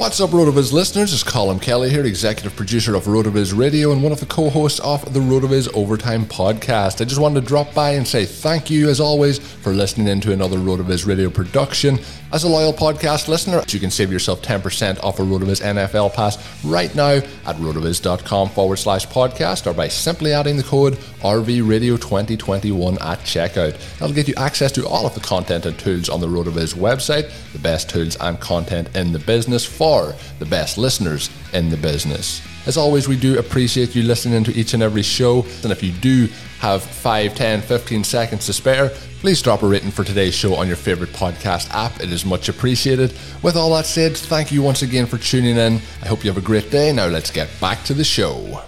[0.00, 1.12] What's up, RotoViz listeners?
[1.12, 5.12] It's Colin Kelly here, executive producer of RotoViz Radio and one of the co-hosts of
[5.12, 7.02] the RotoViz Overtime podcast.
[7.02, 10.32] I just wanted to drop by and say thank you, as always, for listening into
[10.32, 11.98] another RotoViz Radio production.
[12.32, 16.64] As a loyal podcast listener, you can save yourself 10% off a RotoViz NFL pass
[16.64, 23.18] right now at rotoviz.com forward slash podcast or by simply adding the code RVRadio2021 at
[23.20, 23.98] checkout.
[23.98, 27.30] That'll get you access to all of the content and tools on the RotoViz website,
[27.52, 32.42] the best tools and content in the business for the best listeners in the business.
[32.66, 35.46] As always, we do appreciate you listening to each and every show.
[35.62, 36.28] And if you do
[36.58, 40.66] have 5, 10, 15 seconds to spare, please drop a rating for today's show on
[40.66, 42.00] your favorite podcast app.
[42.00, 43.14] It is much appreciated.
[43.42, 45.80] With all that said, thank you once again for tuning in.
[46.02, 46.92] I hope you have a great day.
[46.92, 48.62] Now let's get back to the show.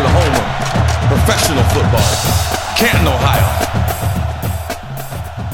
[0.00, 3.80] To the home of professional football, Canton, Ohio.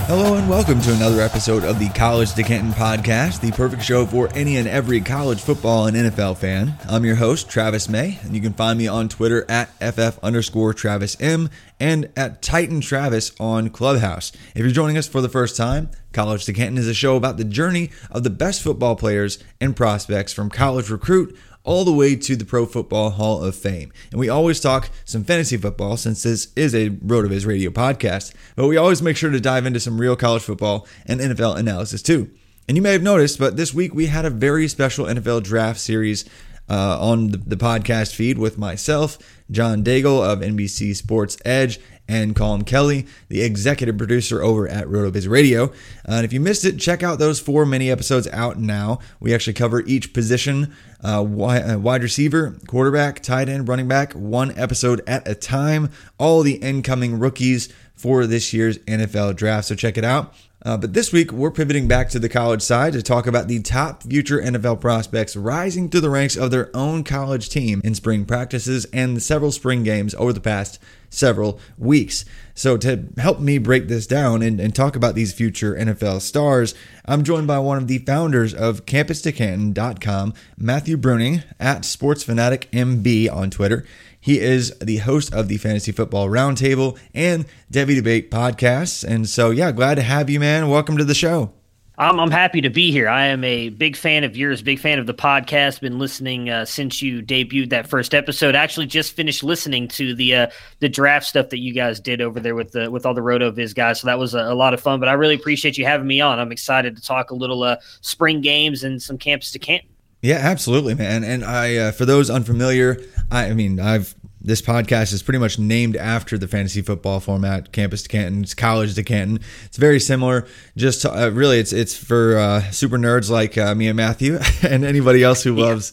[0.06, 4.06] Hello and welcome to another episode of the College to Canton podcast, the perfect show
[4.06, 6.74] for any and every college football and NFL fan.
[6.88, 10.72] I'm your host, Travis May, and you can find me on Twitter at FF underscore
[10.72, 14.30] Travis M and at Titan Travis on Clubhouse.
[14.54, 17.36] If you're joining us for the first time, College to Canton is a show about
[17.36, 22.16] the journey of the best football players and prospects from college recruit all the way
[22.16, 23.92] to the Pro Football Hall of Fame.
[24.10, 28.68] And we always talk some fantasy football since this is a RotoViz radio podcast, but
[28.68, 32.30] we always make sure to dive into some real college football and NFL analysis too.
[32.68, 35.78] And you may have noticed, but this week we had a very special NFL draft
[35.78, 36.24] series
[36.68, 39.18] uh, on the, the podcast feed with myself,
[39.50, 41.78] John Daigle of NBC Sports Edge,
[42.08, 45.64] and Colin Kelly, the executive producer over at RotoViz Radio.
[45.64, 48.98] Uh, and if you missed it, check out those four mini episodes out now.
[49.20, 55.02] We actually cover each position uh, wide receiver, quarterback, tight end, running back, one episode
[55.06, 55.90] at a time.
[56.18, 59.68] All the incoming rookies for this year's NFL draft.
[59.68, 60.34] So check it out.
[60.66, 63.60] Uh, but this week, we're pivoting back to the college side to talk about the
[63.60, 68.24] top future NFL prospects rising through the ranks of their own college team in spring
[68.24, 70.80] practices and several spring games over the past
[71.10, 72.24] several weeks.
[72.54, 76.74] So, to help me break this down and, and talk about these future NFL stars,
[77.04, 83.84] I'm joined by one of the founders of CampusToCanton.com, Matthew Bruning at SportsFanaticMB on Twitter.
[84.18, 89.04] He is the host of the Fantasy Football Roundtable and Devy Debate podcasts.
[89.04, 90.68] And so, yeah, glad to have you, man.
[90.68, 91.52] Welcome to the show.
[91.98, 93.08] I'm, I'm happy to be here.
[93.08, 95.80] I am a big fan of yours, big fan of the podcast.
[95.80, 98.54] Been listening uh, since you debuted that first episode.
[98.54, 100.46] Actually, just finished listening to the uh,
[100.80, 103.74] the draft stuff that you guys did over there with the with all the RotoViz
[103.74, 104.00] guys.
[104.00, 105.00] So that was a, a, lot of fun.
[105.00, 106.38] But I really appreciate you having me on.
[106.38, 109.88] I'm excited to talk a little uh, spring games and some campus to Canton.
[110.20, 111.24] Yeah, absolutely, man.
[111.24, 113.00] And I, uh, for those unfamiliar,
[113.30, 114.14] I, I mean, I've
[114.46, 118.54] this podcast is pretty much named after the fantasy football format, Campus to Canton, it's
[118.54, 119.40] College to Canton.
[119.64, 120.46] It's very similar.
[120.76, 124.38] Just to, uh, really, it's it's for uh, super nerds like uh, me and Matthew,
[124.62, 125.92] and anybody else who loves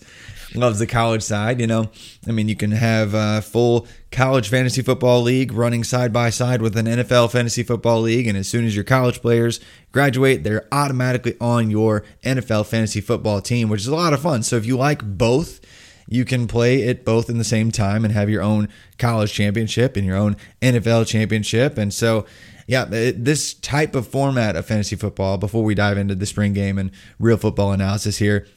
[0.54, 1.60] loves the college side.
[1.60, 1.90] You know,
[2.28, 6.62] I mean, you can have a full college fantasy football league running side by side
[6.62, 9.60] with an NFL fantasy football league, and as soon as your college players
[9.92, 14.44] graduate, they're automatically on your NFL fantasy football team, which is a lot of fun.
[14.44, 15.60] So if you like both
[16.08, 19.96] you can play it both in the same time and have your own college championship
[19.96, 21.78] and your own NFL championship.
[21.78, 22.26] And so,
[22.68, 26.78] yeah, this type of format of fantasy football, before we dive into the spring game
[26.78, 28.48] and real football analysis here,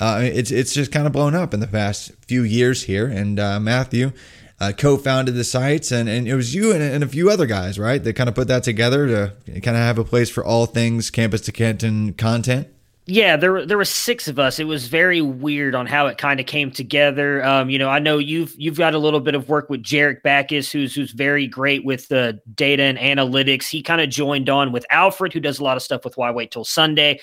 [0.00, 3.06] uh, it's it's just kind of blown up in the past few years here.
[3.06, 4.12] And uh, Matthew
[4.60, 7.78] uh, co-founded the sites, and, and it was you and, and, a few other guys,
[7.78, 10.66] right, that kind of put that together to kind of have a place for all
[10.66, 12.68] things campus to Canton content.
[13.06, 14.58] Yeah, there there were six of us.
[14.58, 17.44] It was very weird on how it kind of came together.
[17.44, 20.22] Um, you know, I know you've you've got a little bit of work with Jarek
[20.22, 23.68] Backus, who's who's very great with the data and analytics.
[23.68, 26.30] He kind of joined on with Alfred, who does a lot of stuff with Why
[26.30, 27.20] Wait Till Sunday,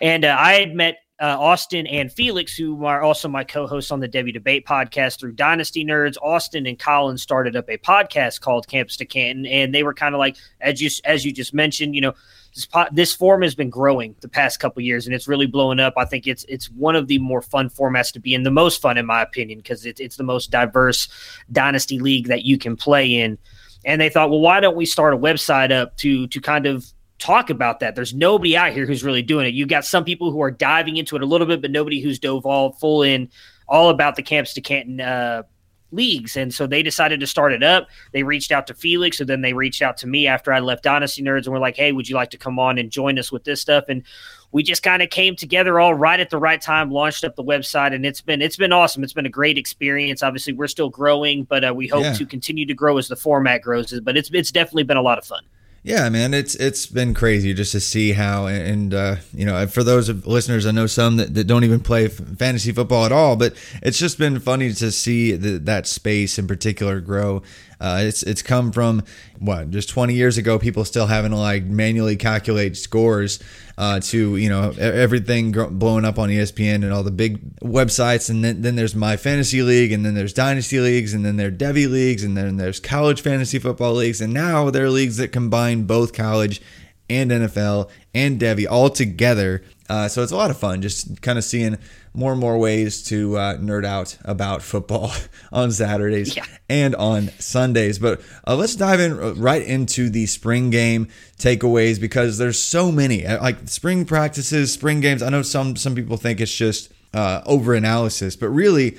[0.00, 4.00] and uh, I had met uh, Austin and Felix, who are also my co-hosts on
[4.00, 6.16] the Devy Debate podcast through Dynasty Nerds.
[6.22, 10.14] Austin and Colin started up a podcast called Campus to Canton, and they were kind
[10.14, 12.14] of like, as you as you just mentioned, you know
[12.54, 15.94] this, this form has been growing the past couple years and it's really blowing up.
[15.96, 18.80] I think it's it's one of the more fun formats to be in, the most
[18.80, 21.08] fun in my opinion, because it's it's the most diverse
[21.52, 23.38] dynasty league that you can play in.
[23.84, 26.92] And they thought, well, why don't we start a website up to to kind of
[27.18, 27.94] talk about that?
[27.94, 29.54] There's nobody out here who's really doing it.
[29.54, 32.18] You got some people who are diving into it a little bit, but nobody who's
[32.18, 33.30] dove all full in
[33.68, 35.42] all about the Campus to Canton uh,
[35.90, 36.36] leagues.
[36.36, 37.88] And so they decided to start it up.
[38.12, 40.84] They reached out to Felix, and then they reached out to me after I left
[40.84, 43.32] Dynasty Nerds and were like, hey, would you like to come on and join us
[43.32, 43.84] with this stuff?
[43.88, 44.02] And
[44.50, 47.44] we just kind of came together all right at the right time, launched up the
[47.44, 49.04] website, and it's been it's been awesome.
[49.04, 50.22] It's been a great experience.
[50.22, 52.14] Obviously, we're still growing, but uh, we hope yeah.
[52.14, 53.98] to continue to grow as the format grows.
[54.00, 55.42] But it's it's definitely been a lot of fun.
[55.88, 59.82] Yeah, man, it's it's been crazy just to see how, and uh, you know, for
[59.82, 63.54] those listeners, I know some that, that don't even play fantasy football at all, but
[63.82, 67.42] it's just been funny to see the, that space in particular grow
[67.80, 69.04] uh, it's it's come from
[69.38, 73.38] what just 20 years ago, people still having to like manually calculate scores
[73.76, 78.44] uh, to you know everything blowing up on ESPN and all the big websites, and
[78.44, 81.52] then then there's my fantasy league, and then there's dynasty leagues, and then there are
[81.52, 85.32] Devy leagues, and then there's college fantasy football leagues, and now there are leagues that
[85.32, 86.60] combine both college
[87.08, 89.62] and NFL and Devy all together.
[89.88, 91.78] Uh, so it's a lot of fun just kind of seeing
[92.12, 95.12] more and more ways to uh, nerd out about football
[95.52, 96.44] on Saturdays yeah.
[96.68, 97.98] and on Sundays.
[97.98, 101.08] But uh, let's dive in uh, right into the spring game
[101.38, 105.22] takeaways because there's so many uh, like spring practices, spring games.
[105.22, 108.98] I know some some people think it's just uh, over analysis, but really.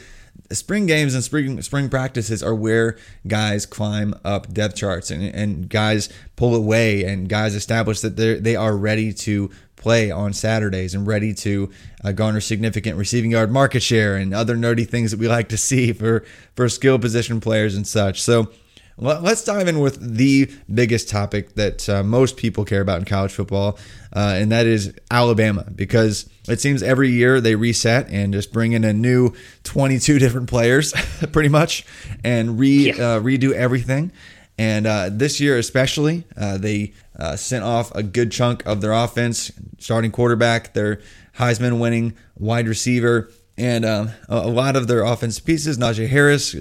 [0.52, 2.98] Spring games and spring spring practices are where
[3.28, 8.40] guys climb up depth charts and, and guys pull away and guys establish that they
[8.40, 11.72] they are ready to play on Saturdays and ready to
[12.04, 15.58] uh, garner significant receiving yard market share and other nerdy things that we like to
[15.58, 16.26] see for
[16.56, 18.22] for skill position players and such.
[18.22, 18.52] So
[19.00, 23.32] let's dive in with the biggest topic that uh, most people care about in college
[23.32, 23.78] football,
[24.14, 28.74] uh, and that is Alabama, because it seems every year they reset and just bring
[28.74, 30.94] in a new 22 different players,
[31.32, 31.86] pretty much,
[32.24, 32.94] and re yeah.
[32.94, 34.12] uh, redo everything.
[34.58, 38.92] And uh, this year, especially, uh, they uh, sent off a good chunk of their
[38.92, 41.00] offense, starting quarterback, their
[41.38, 45.78] Heisman winning wide receiver, and um, a, lot of their offensive pieces.
[45.78, 46.56] Najee Harris,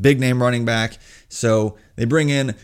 [0.00, 0.98] big name running back.
[1.28, 2.54] So they bring in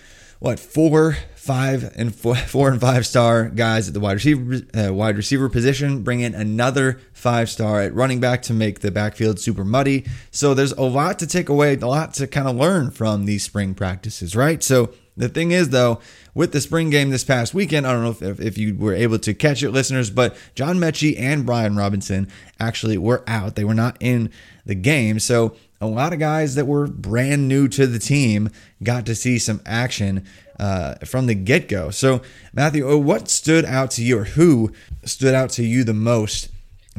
[0.40, 4.92] what four, five, and four, four and five star guys at the wide receiver uh,
[4.92, 6.02] wide receiver position.
[6.02, 10.06] Bring in another five star at running back to make the backfield super muddy.
[10.30, 13.44] So there's a lot to take away, a lot to kind of learn from these
[13.44, 14.62] spring practices, right?
[14.62, 16.00] So the thing is, though,
[16.34, 19.18] with the spring game this past weekend, I don't know if, if you were able
[19.18, 23.54] to catch it, listeners, but John Metchie and Brian Robinson actually were out.
[23.54, 24.30] They were not in
[24.64, 25.18] the game.
[25.20, 28.50] So a lot of guys that were brand new to the team
[28.82, 30.26] got to see some action
[30.58, 31.90] uh, from the get go.
[31.90, 32.20] So,
[32.52, 34.72] Matthew, uh, what stood out to you, or who
[35.04, 36.50] stood out to you the most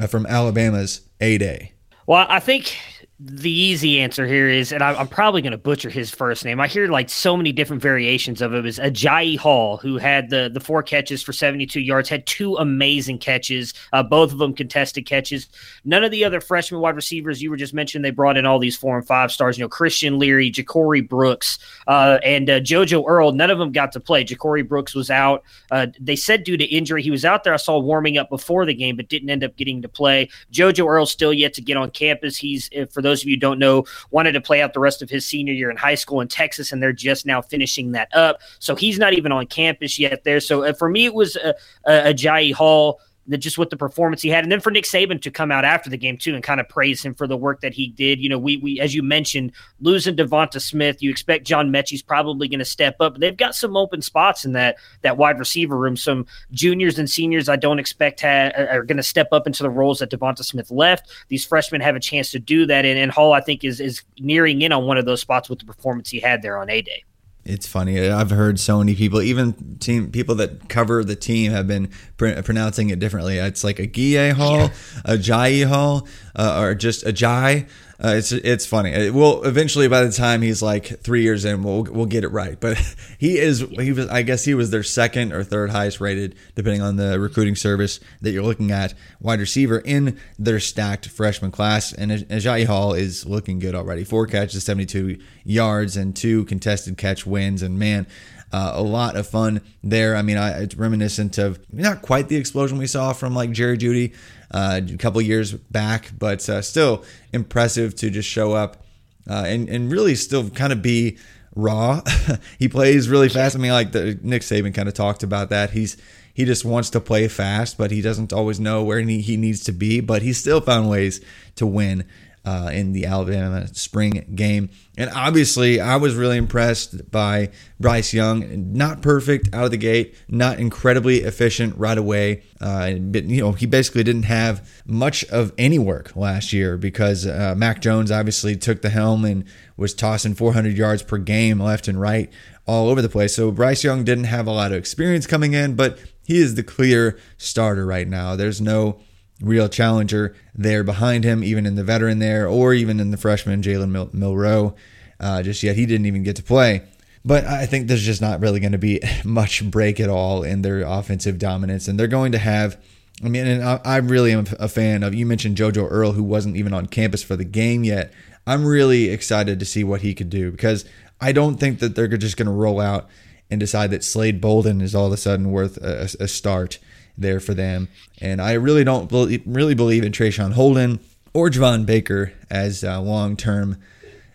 [0.01, 1.73] uh, from Alabama's A Day?
[2.07, 2.75] Well, I think
[3.23, 6.59] the easy answer here is, and I, am probably going to butcher his first name.
[6.59, 8.63] I hear like so many different variations of it.
[8.63, 13.19] Was Agiye Hall, who had the the four catches for 72 yards, had two amazing
[13.19, 15.49] catches, uh, both of them contested catches.
[15.85, 18.57] None of the other freshman wide receivers you were just mentioned, they brought in all
[18.57, 19.55] these four and five stars.
[19.55, 23.33] You know, Christian Leary, Ja'Corey Brooks, uh, and uh, JoJo Earle.
[23.33, 24.25] None of them got to play.
[24.25, 25.43] Ja'Corey Brooks was out.
[25.69, 27.53] Uh, they said due to injury, he was out there.
[27.53, 30.29] I saw warming up before the game, but didn't end up getting to play.
[30.51, 32.37] JoJo Earle still yet to get on campus.
[32.37, 35.09] He's for those those of you don't know, wanted to play out the rest of
[35.09, 38.39] his senior year in high school in Texas, and they're just now finishing that up.
[38.59, 40.39] So he's not even on campus yet there.
[40.39, 41.55] So uh, for me, it was a,
[41.87, 42.99] Agiye Hall
[43.39, 45.89] just with the performance he had, and then for Nick Saban to come out after
[45.89, 48.19] the game too and kind of praise him for the work that he did.
[48.19, 52.47] You know, we we as you mentioned, losing Devonta Smith, you expect John Metchie's probably
[52.47, 53.17] going to step up.
[53.17, 55.97] They've got some open spots in that that wide receiver room.
[55.97, 59.69] Some juniors and seniors I don't expect ha- are going to step up into the
[59.69, 61.09] roles that Devonta Smith left.
[61.27, 64.01] These freshmen have a chance to do that, and, and Hall I think is is
[64.19, 66.81] nearing in on one of those spots with the performance he had there on a
[66.81, 67.03] day.
[67.51, 68.09] It's funny.
[68.09, 72.41] I've heard so many people, even team people that cover the team, have been pr-
[72.43, 73.39] pronouncing it differently.
[73.39, 74.71] It's like a Gie Hall,
[75.03, 77.65] a Jai Hall, uh, or just a Jai.
[78.03, 78.89] Uh, it's it's funny.
[78.89, 82.29] It will eventually, by the time he's like three years in, we'll we'll get it
[82.29, 82.59] right.
[82.59, 82.77] But
[83.19, 86.81] he is he was I guess he was their second or third highest rated, depending
[86.81, 91.93] on the recruiting service that you're looking at, wide receiver in their stacked freshman class.
[91.93, 94.03] And Agiye Hall is looking good already.
[94.03, 97.61] Four catches, 72 yards, and two contested catch wins.
[97.61, 98.07] And man,
[98.51, 100.15] uh, a lot of fun there.
[100.15, 103.77] I mean, I, it's reminiscent of not quite the explosion we saw from like Jerry
[103.77, 104.13] Jeudy
[104.51, 107.03] uh, a couple years back, but uh, still
[107.33, 108.85] impressive to just show up
[109.29, 111.17] uh, and and really still kind of be
[111.55, 112.01] raw.
[112.59, 113.55] he plays really fast.
[113.55, 115.71] I mean, like the Nick Saban kind of talked about that.
[115.71, 115.97] He's
[116.33, 119.63] he just wants to play fast, but he doesn't always know where he, he needs
[119.65, 119.99] to be.
[119.99, 121.21] But he still found ways
[121.55, 122.05] to win
[122.43, 124.69] uh, in the Alabama spring game.
[124.97, 128.73] And obviously, I was really impressed by Bryce Young.
[128.73, 132.43] Not perfect out of the gate, not incredibly efficient right away.
[132.59, 137.27] Uh, but, you know, he basically didn't have much of any work last year because
[137.27, 139.45] uh, Mac Jones obviously took the helm and
[139.77, 142.31] was tossing 400 yards per game left and right
[142.65, 143.35] all over the place.
[143.35, 146.63] So Bryce Young didn't have a lot of experience coming in, but he is the
[146.63, 148.35] clear starter right now.
[148.35, 148.99] There's no
[149.41, 153.61] real challenger there behind him, even in the veteran there, or even in the freshman
[153.61, 154.75] Jalen Mil- Milroe.
[155.19, 156.83] Uh, just yet, he didn't even get to play.
[157.23, 160.61] But I think there's just not really going to be much break at all in
[160.61, 162.77] their offensive dominance, and they're going to have.
[163.23, 165.13] I mean, and I, I really am a fan of.
[165.13, 168.11] You mentioned JoJo Earle, who wasn't even on campus for the game yet.
[168.47, 170.85] I'm really excited to see what he could do because
[171.19, 173.07] I don't think that they're just going to roll out
[173.51, 176.79] and decide that Slade Bolden is all of a sudden worth a, a start
[177.21, 177.87] there for them.
[178.19, 180.99] And I really don't believe, really believe in Traeshon Holden
[181.33, 183.77] or Javon Baker as uh, long term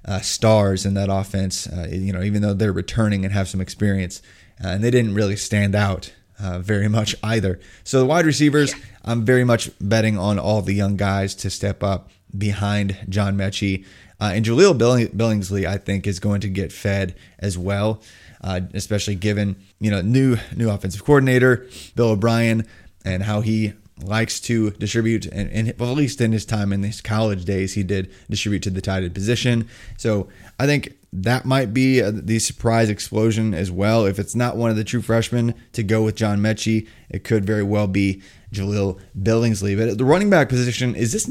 [0.05, 1.67] uh, stars in that offense.
[1.67, 4.23] Uh, you know, even though they're returning and have some experience,
[4.65, 7.61] uh, and they didn't really stand out uh, very much either.
[7.85, 8.75] So the wide receivers,
[9.05, 13.85] I'm very much betting on all the young guys to step up behind John Metchie.
[14.19, 14.79] Uh, and Jahleel
[15.11, 18.01] Billingsley, I think, is going to get fed as well
[18.43, 22.67] uh, especially given you know new new offensive coordinator Bill O'Brien
[23.05, 26.83] and how he likes to distribute and, and well, at least in his time in
[26.83, 29.67] his college days he did distribute to the tight end position
[29.97, 30.29] so
[30.61, 34.69] i think that might be a, the surprise explosion as well if it's not one
[34.69, 39.01] of the true freshmen to go with john Metchie it could very well be Jahleel
[39.21, 39.77] Billingsley.
[39.77, 41.29] But the running back position, is this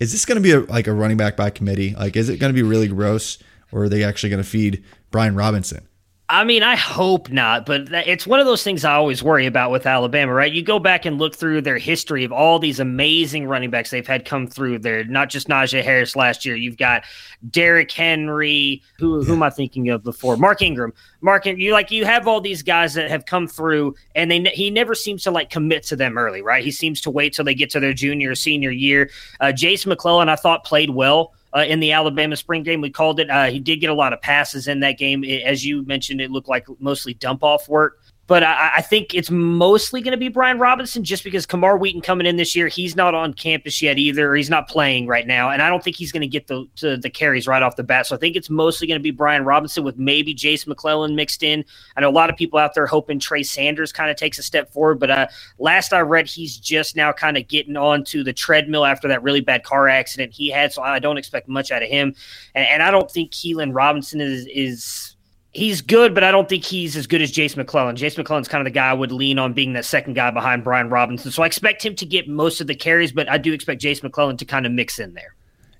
[0.00, 1.94] is this going to be a, like a running back by committee?
[1.94, 3.38] Like, is it going to be really gross,
[3.72, 5.86] or are they actually going to feed Brian Robinson?
[6.28, 9.70] I mean, I hope not, but it's one of those things I always worry about
[9.70, 10.52] with Alabama, right?
[10.52, 14.04] You go back and look through their history of all these amazing running backs they've
[14.04, 16.56] had come through there, not just Najee Harris last year.
[16.56, 17.04] You've got
[17.48, 20.36] Derrick Henry, who, who am I thinking of before?
[20.36, 20.92] Mark Ingram.
[21.20, 24.68] Mark, you like you have all these guys that have come through, and they he
[24.70, 26.64] never seems to like commit to them early, right?
[26.64, 29.10] He seems to wait till they get to their junior or senior year.
[29.40, 32.80] Uh, Jase McClellan, I thought played well uh, in the Alabama spring game.
[32.82, 33.30] We called it.
[33.30, 35.24] Uh, he did get a lot of passes in that game.
[35.24, 38.02] It, as you mentioned, it looked like mostly dump off work.
[38.26, 42.00] But I, I think it's mostly going to be Brian Robinson just because Camar Wheaton
[42.00, 44.34] coming in this year, he's not on campus yet either.
[44.34, 45.50] he's not playing right now.
[45.50, 48.06] And I don't think he's going to get the, the carries right off the bat.
[48.06, 51.42] So I think it's mostly going to be Brian Robinson with maybe Jase McClellan mixed
[51.42, 51.64] in.
[51.96, 54.42] I know a lot of people out there hoping Trey Sanders kind of takes a
[54.42, 54.98] step forward.
[54.98, 55.26] But uh,
[55.58, 59.40] last I read, he's just now kind of getting onto the treadmill after that really
[59.40, 60.72] bad car accident he had.
[60.72, 62.14] So I don't expect much out of him.
[62.54, 65.15] And, and I don't think Keilan Robinson is is
[65.56, 67.96] he's good, but I don't think he's as good as Jase McClellan.
[67.96, 70.62] Jase McClellan's kind of the guy I would lean on being that second guy behind
[70.62, 71.30] Brian Robinson.
[71.30, 74.02] So I expect him to get most of the carries, but I do expect Jase
[74.02, 75.34] McClellan to kind of mix in there.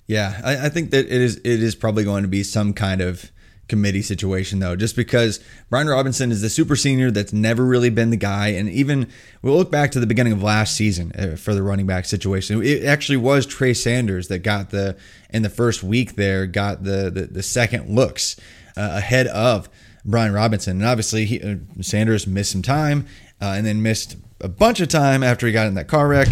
[0.07, 3.01] Yeah, I, I think that it is it is probably going to be some kind
[3.01, 3.31] of
[3.67, 8.09] committee situation though, just because Brian Robinson is the super senior that's never really been
[8.09, 8.49] the guy.
[8.49, 9.09] And even
[9.41, 12.63] we'll look back to the beginning of last season uh, for the running back situation.
[12.63, 14.97] It actually was Trey Sanders that got the
[15.29, 18.37] in the first week there got the the, the second looks
[18.77, 19.69] uh, ahead of
[20.05, 20.77] Brian Robinson.
[20.77, 23.05] And obviously, he, uh, Sanders missed some time
[23.41, 26.27] uh, and then missed a bunch of time after he got in that car wreck.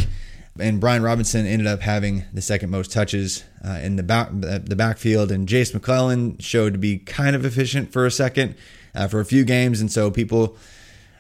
[0.58, 4.76] And Brian Robinson ended up having the second most touches uh, in the back the
[4.78, 8.56] backfield, and Jase McClellan showed to be kind of efficient for a second
[8.94, 10.56] uh, for a few games, and so people.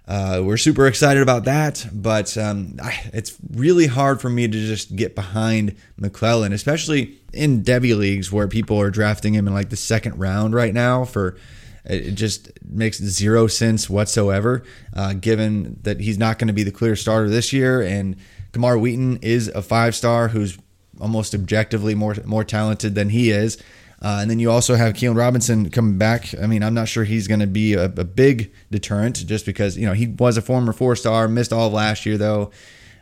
[0.07, 4.67] Uh, we're super excited about that, but um, I, it's really hard for me to
[4.67, 9.69] just get behind McClellan, especially in Devy leagues where people are drafting him in like
[9.69, 11.37] the second round right now for
[11.85, 16.71] it just makes zero sense whatsoever, uh, given that he's not going to be the
[16.71, 17.81] clear starter this year.
[17.81, 18.15] And
[18.53, 20.57] Camar Wheaton is a five star who's
[20.99, 23.61] almost objectively more more talented than he is.
[24.05, 26.35] Uh, and then you also have Keilan Robinson coming back.
[26.39, 29.79] I mean, I'm not sure he's going to be a, a, big deterrent just because,
[29.79, 32.51] you know, he was a former four star, missed all of last year, though.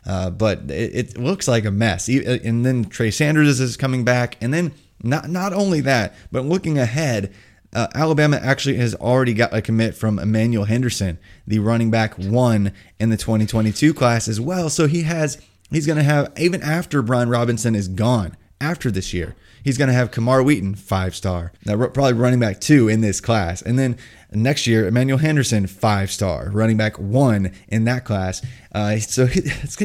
[0.06, 2.08] Uh, but it, it, looks like a mess.
[2.08, 4.38] And then Trey Sanders is coming back.
[4.40, 7.34] And then not, not only that, but looking ahead,
[7.74, 12.72] uh, Alabama actually has already got a commit from Emmanuel Henderson, the running back one
[12.98, 14.70] in the 2022 class as well.
[14.70, 15.36] So he has
[15.70, 19.88] he's going to have even after Brian Robinson is gone after this year, he's going
[19.88, 23.78] to have Camar Wheaton five star, now probably running back two in this class, and
[23.78, 23.96] then
[24.32, 28.44] next year Emmanuel Henderson five star, running back one in that class.
[28.72, 29.42] Uh, so he,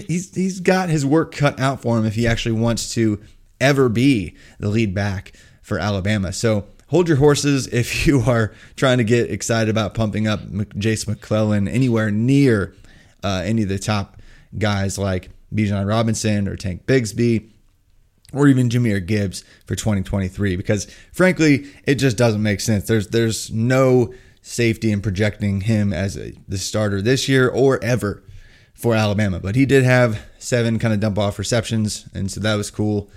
[0.08, 3.22] he's he's got his work cut out for him if he actually wants to
[3.60, 6.32] ever be the lead back for Alabama.
[6.32, 10.40] So hold your horses if you are trying to get excited about pumping up
[10.78, 12.74] Jase McClellan anywhere near
[13.24, 14.22] uh, any of the top
[14.58, 17.50] guys like Bijan Robinson or Tank Bigsby
[18.34, 22.88] or even Jahmyr Gibbs for 2023 because frankly it just doesn't make sense.
[22.88, 28.24] There's there's no safety in projecting him as a, the starter this year or ever
[28.74, 32.56] for Alabama, but he did have seven kind of dump off receptions and so that
[32.56, 33.10] was cool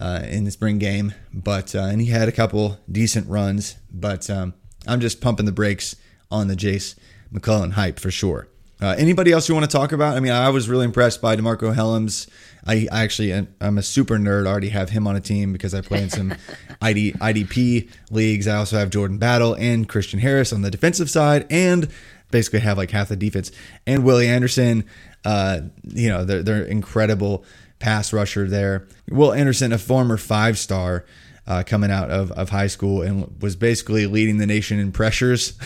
[0.00, 1.14] uh, in the spring game.
[1.32, 4.54] But uh, and he had a couple decent runs, but um,
[4.86, 5.96] I'm just pumping the brakes
[6.30, 6.96] on the Jase
[7.30, 8.48] McClellan hype for sure.
[8.80, 10.16] Uh, anybody else you want to talk about?
[10.16, 12.28] I mean, I was really impressed by DeMarcco Hellams.
[12.66, 14.46] I, I actually, I'm a super nerd.
[14.46, 16.34] I already have him on a team because I play in some
[16.82, 18.46] ID, IDP leagues.
[18.46, 21.88] I also have Jordan Battle and Christian Harris on the defensive side, and
[22.30, 23.50] basically have like half the defense.
[23.86, 24.84] And Willie Anderson,
[25.24, 27.44] uh, you know, they're, they're incredible
[27.78, 28.86] pass rusher there.
[29.08, 31.04] Will Anderson, a former five star
[31.46, 35.58] uh, coming out of, of high school and was basically leading the nation in pressures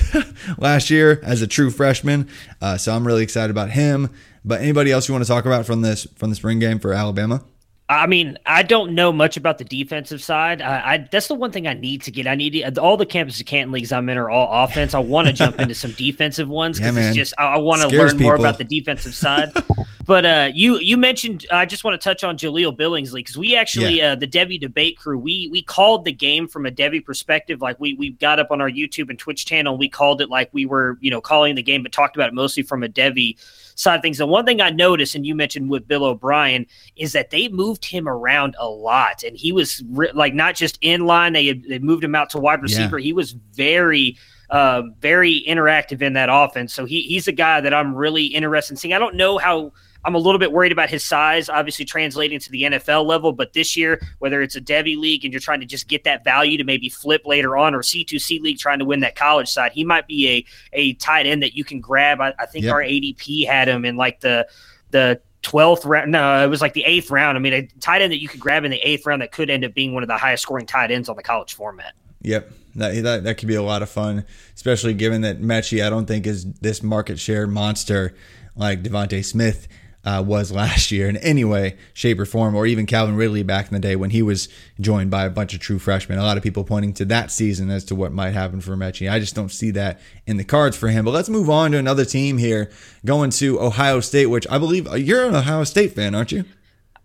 [0.59, 2.29] last year as a true freshman.
[2.63, 4.11] Uh, so I'm really excited about him.
[4.45, 6.93] But anybody else you want to talk about from this from the spring game for
[6.93, 7.43] Alabama?
[7.87, 10.63] I mean, I don't know much about the defensive side.
[10.63, 12.27] I, I, that's the one thing I need to get.
[12.27, 14.95] I need to, all the campus Canton leagues I'm in are all offense.
[14.95, 17.83] I want to jump into some defensive ones because yeah, it's just I, I want
[17.83, 18.23] to learn people.
[18.23, 19.53] more about the defensive side.
[20.07, 23.55] but uh, you you mentioned I just want to touch on Jahleel Billingsley because we
[23.55, 24.13] actually yeah.
[24.13, 27.61] uh, the Devy debate crew we we called the game from a Devy perspective.
[27.61, 29.77] Like we we got up on our YouTube and Twitch channel.
[29.77, 32.35] We called it like we were you know calling the game, but talked about it
[32.35, 33.37] mostly from a Devy
[33.75, 34.21] side of things.
[34.21, 36.67] And one thing I noticed, and you mentioned with Bill O'Brien,
[36.97, 40.79] is that they moved him around a lot, and he was re- like not just
[40.83, 42.99] in line; they had, they moved him out to wide receiver.
[42.99, 43.05] Yeah.
[43.05, 44.19] He was very.
[44.51, 46.73] Uh, very interactive in that offense.
[46.73, 48.95] So he, he's a guy that I'm really interested in seeing.
[48.95, 49.73] I don't know how
[50.05, 53.33] I'm a little bit worried about his size, obviously translating to the NFL level.
[53.33, 56.25] But this year, whether it's a Devy league and you're trying to just get that
[56.25, 59.73] value to maybe flip later on, or C2C league trying to win that college side,
[59.73, 62.21] he might be a a tight end that you can grab.
[62.21, 62.75] I, I think yep.
[62.75, 64.47] our ADP had him in like the
[64.91, 66.11] the 12th round.
[66.11, 67.37] No, it was like the eighth round.
[67.37, 69.51] I mean, a tight end that you could grab in the eighth round that could
[69.51, 71.95] end up being one of the highest scoring tight ends on the college format.
[72.23, 72.51] Yep.
[72.77, 74.25] That, that, that could be a lot of fun,
[74.57, 78.15] especially given that Metchie, I don't think is this market share monster
[78.57, 79.69] like DeVonta Smith
[80.05, 83.69] uh, was last year in any way, shape, or form, or even Calvin Ridley back
[83.69, 84.49] in the day when he was
[84.81, 86.19] joined by a bunch of true freshmen.
[86.19, 89.11] A lot of people pointing to that season as to what might happen for Metchie.
[89.11, 91.05] I just don't see that in the cards for him.
[91.05, 92.71] But let's move on to another team here,
[93.05, 96.45] going to Ohio State, which I believe uh, you're an Ohio State fan, aren't you?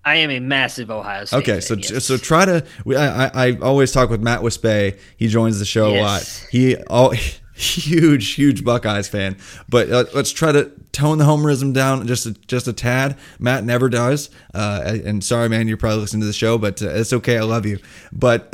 [0.03, 1.38] I am a massive Ohio State.
[1.38, 2.05] Okay, fan, so yes.
[2.05, 2.65] so try to.
[2.88, 4.97] I, I, I always talk with Matt Wispay.
[5.17, 5.99] He joins the show yes.
[5.99, 6.49] a lot.
[6.51, 7.13] He all
[7.60, 9.38] huge, huge Buckeyes fan.
[9.67, 13.17] But uh, let's try to tone the homerism down just a, just a tad.
[13.38, 14.30] Matt never does.
[14.54, 17.38] Uh, and sorry, man, you're probably listening to the show, but uh, it's okay.
[17.38, 17.80] I love you.
[18.12, 18.54] But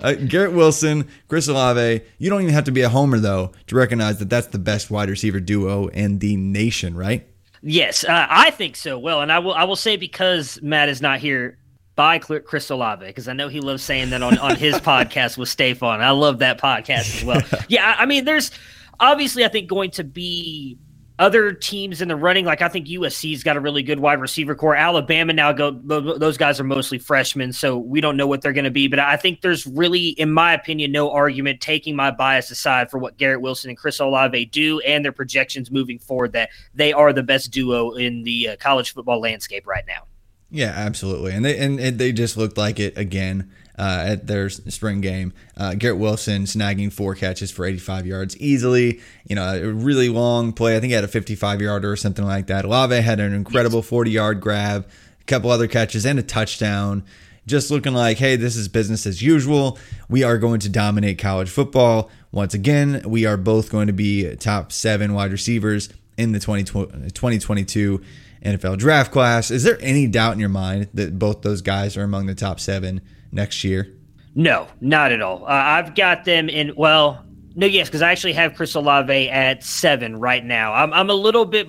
[0.00, 3.76] uh, Garrett Wilson, Chris Olave, you don't even have to be a homer though to
[3.76, 7.26] recognize that that's the best wide receiver duo in the nation, right?
[7.60, 8.98] Yes, uh, I think so.
[8.98, 11.57] Well, and I will I will say because Matt is not here
[11.98, 15.48] by Chris Olave because I know he loves saying that on, on his podcast with
[15.48, 16.00] Stefan.
[16.00, 17.42] I love that podcast as well.
[17.68, 18.52] Yeah, I mean, there's
[19.00, 20.78] obviously I think going to be
[21.18, 22.44] other teams in the running.
[22.44, 24.76] Like I think USC's got a really good wide receiver corps.
[24.76, 28.64] Alabama now go; those guys are mostly freshmen, so we don't know what they're going
[28.64, 28.86] to be.
[28.86, 32.98] But I think there's really, in my opinion, no argument taking my bias aside for
[32.98, 37.12] what Garrett Wilson and Chris Olave do and their projections moving forward that they are
[37.12, 40.04] the best duo in the uh, college football landscape right now.
[40.50, 44.48] Yeah, absolutely, and they and, and they just looked like it again uh, at their
[44.48, 45.34] spring game.
[45.56, 49.00] Uh, Garrett Wilson snagging four catches for 85 yards easily.
[49.26, 50.76] You know, a really long play.
[50.76, 52.64] I think he had a 55 yarder or something like that.
[52.64, 54.88] Olave had an incredible 40 yard grab,
[55.20, 57.04] a couple other catches, and a touchdown.
[57.46, 59.78] Just looking like, hey, this is business as usual.
[60.08, 62.10] We are going to dominate college football.
[62.32, 68.02] Once again, we are both going to be top seven wide receivers in the 2022
[68.44, 69.50] NFL draft class.
[69.50, 72.60] Is there any doubt in your mind that both those guys are among the top
[72.60, 73.00] seven
[73.32, 73.94] next year?
[74.34, 75.44] No, not at all.
[75.44, 77.24] Uh, I've got them in, well,
[77.54, 80.72] no, yes, because I actually have Chris Olave at seven right now.
[80.72, 81.66] I'm, I'm a little bit.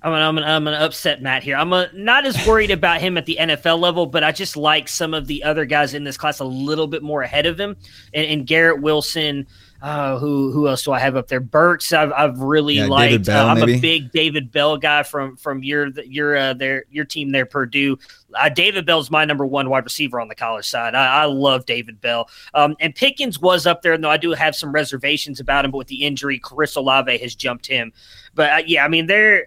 [0.00, 1.56] I'm gonna, I'm gonna, I'm gonna upset Matt here.
[1.56, 4.88] I'm a, not as worried about him at the NFL level, but I just like
[4.88, 7.76] some of the other guys in this class a little bit more ahead of him.
[8.14, 9.46] And, and Garrett Wilson,
[9.80, 11.38] uh, who who else do I have up there?
[11.38, 13.26] Burks, I've, I've really yeah, liked.
[13.26, 13.74] Bell, uh, I'm maybe?
[13.74, 17.96] a big David Bell guy from from your your uh, their your team there, Purdue.
[18.34, 20.96] Uh, David Bell's my number one wide receiver on the college side.
[20.96, 22.28] I, I love David Bell.
[22.54, 25.70] Um, and Pickens was up there, though I do have some reservations about him.
[25.70, 27.92] But with the injury, Chris Olave has jumped him.
[28.34, 29.46] But uh, yeah, I mean they're.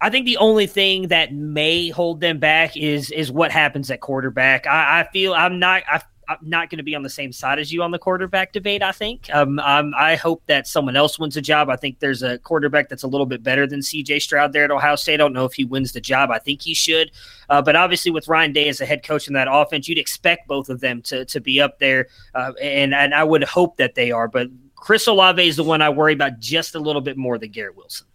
[0.00, 4.00] I think the only thing that may hold them back is is what happens at
[4.00, 4.66] quarterback.
[4.66, 5.82] I, I feel I'm not.
[5.86, 8.52] I I'm not going to be on the same side as you on the quarterback
[8.52, 8.82] debate.
[8.82, 9.28] I think.
[9.32, 11.68] Um, I hope that someone else wins a job.
[11.68, 14.20] I think there's a quarterback that's a little bit better than C.J.
[14.20, 15.14] Stroud there at Ohio State.
[15.14, 16.30] I don't know if he wins the job.
[16.30, 17.10] I think he should.
[17.48, 20.48] Uh, but obviously, with Ryan Day as a head coach in that offense, you'd expect
[20.48, 23.94] both of them to to be up there, uh, and and I would hope that
[23.94, 24.28] they are.
[24.28, 27.50] But Chris Olave is the one I worry about just a little bit more than
[27.50, 28.06] Garrett Wilson.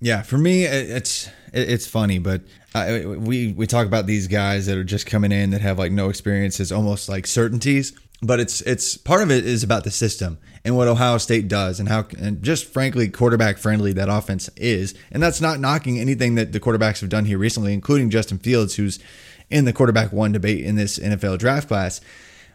[0.00, 2.42] Yeah, for me, it's it's funny, but
[2.74, 6.08] we we talk about these guys that are just coming in that have like no
[6.08, 10.76] experiences, almost like certainties, but it's it's part of it is about the system and
[10.76, 15.22] what Ohio State does and how and just frankly quarterback friendly that offense is, and
[15.22, 18.98] that's not knocking anything that the quarterbacks have done here recently, including Justin Fields, who's
[19.50, 22.00] in the quarterback one debate in this NFL draft class.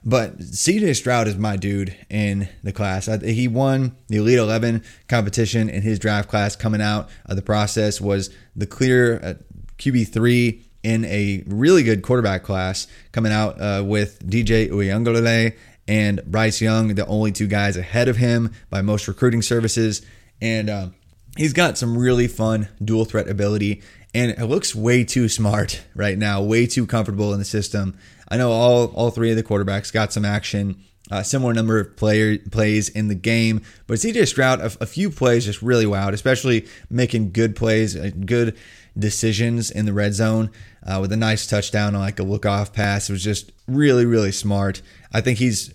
[0.04, 3.08] But CJ Stroud is my dude in the class.
[3.22, 6.56] He won the Elite 11 competition in his draft class.
[6.56, 9.34] Coming out of the process was the clear uh,
[9.80, 12.88] QB3 in a really good quarterback class.
[13.12, 18.18] Coming out uh, with DJ Uiagalelei and Bryce Young, the only two guys ahead of
[18.18, 20.02] him by most recruiting services.
[20.42, 20.88] And uh,
[21.36, 23.82] he's got some really fun dual threat ability
[24.14, 27.98] and it looks way too smart right now, way too comfortable in the system.
[28.28, 31.98] I know all all three of the quarterbacks got some action, uh, similar number of
[31.98, 36.14] player plays in the game, but CJ Stroud a, a few plays just really wowed,
[36.14, 38.56] especially making good plays, uh, good
[38.98, 40.52] decisions in the red zone
[40.86, 43.10] uh, with a nice touchdown on like a look off pass.
[43.10, 44.82] It was just really really smart.
[45.14, 45.74] I think he's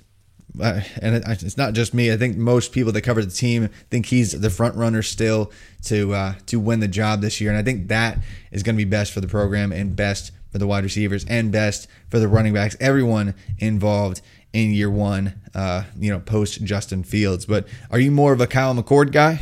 [0.60, 2.12] uh, and it's not just me.
[2.12, 5.50] I think most people that cover the team think he's the front runner still
[5.84, 8.18] to uh, to win the job this year, and I think that
[8.52, 11.50] is going to be best for the program and best for the wide receivers and
[11.50, 12.76] best for the running backs.
[12.78, 14.20] Everyone involved
[14.52, 17.44] in year one, uh, you know, post Justin Fields.
[17.44, 19.40] But are you more of a Kyle McCord guy?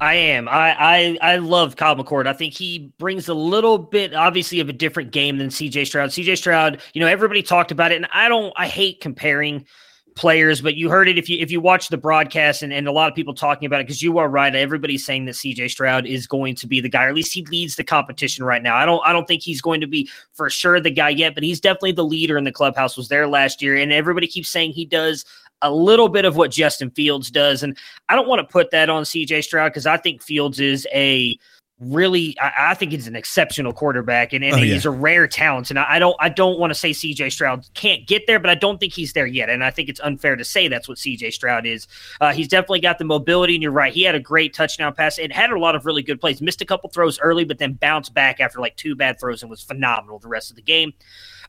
[0.00, 0.48] I am.
[0.48, 2.26] I, I I love Kyle McCord.
[2.26, 6.10] I think he brings a little bit, obviously, of a different game than CJ Stroud.
[6.10, 8.52] CJ Stroud, you know, everybody talked about it, and I don't.
[8.56, 9.66] I hate comparing
[10.14, 12.92] players, but you heard it if you if you watch the broadcast and, and a
[12.92, 14.54] lot of people talking about it because you are right.
[14.54, 17.44] Everybody's saying that CJ Stroud is going to be the guy, or at least he
[17.46, 18.76] leads the competition right now.
[18.76, 21.44] I don't I don't think he's going to be for sure the guy yet, but
[21.44, 22.96] he's definitely the leader in the clubhouse.
[22.96, 25.24] Was there last year, and everybody keeps saying he does
[25.64, 27.76] a little bit of what Justin Fields does, and
[28.08, 31.36] I don't want to put that on CJ Stroud because I think Fields is a
[31.80, 35.70] really I, I, think he's an exceptional quarterback and, and oh, he's a rare talent
[35.70, 38.48] and I, I, don't I don't want to say CJ Stroud can't get there but
[38.48, 40.98] I don't think he's there yet and I think it's unfair to say that's what
[40.98, 41.88] CJ Stroud is.
[42.20, 45.18] Uh, he's definitely got the mobility and you're right he had a great touchdown pass
[45.18, 47.72] and had a lot of really good plays missed a couple throws early but then
[47.72, 50.92] bounced back after like two bad throws and was phenomenal the rest of the game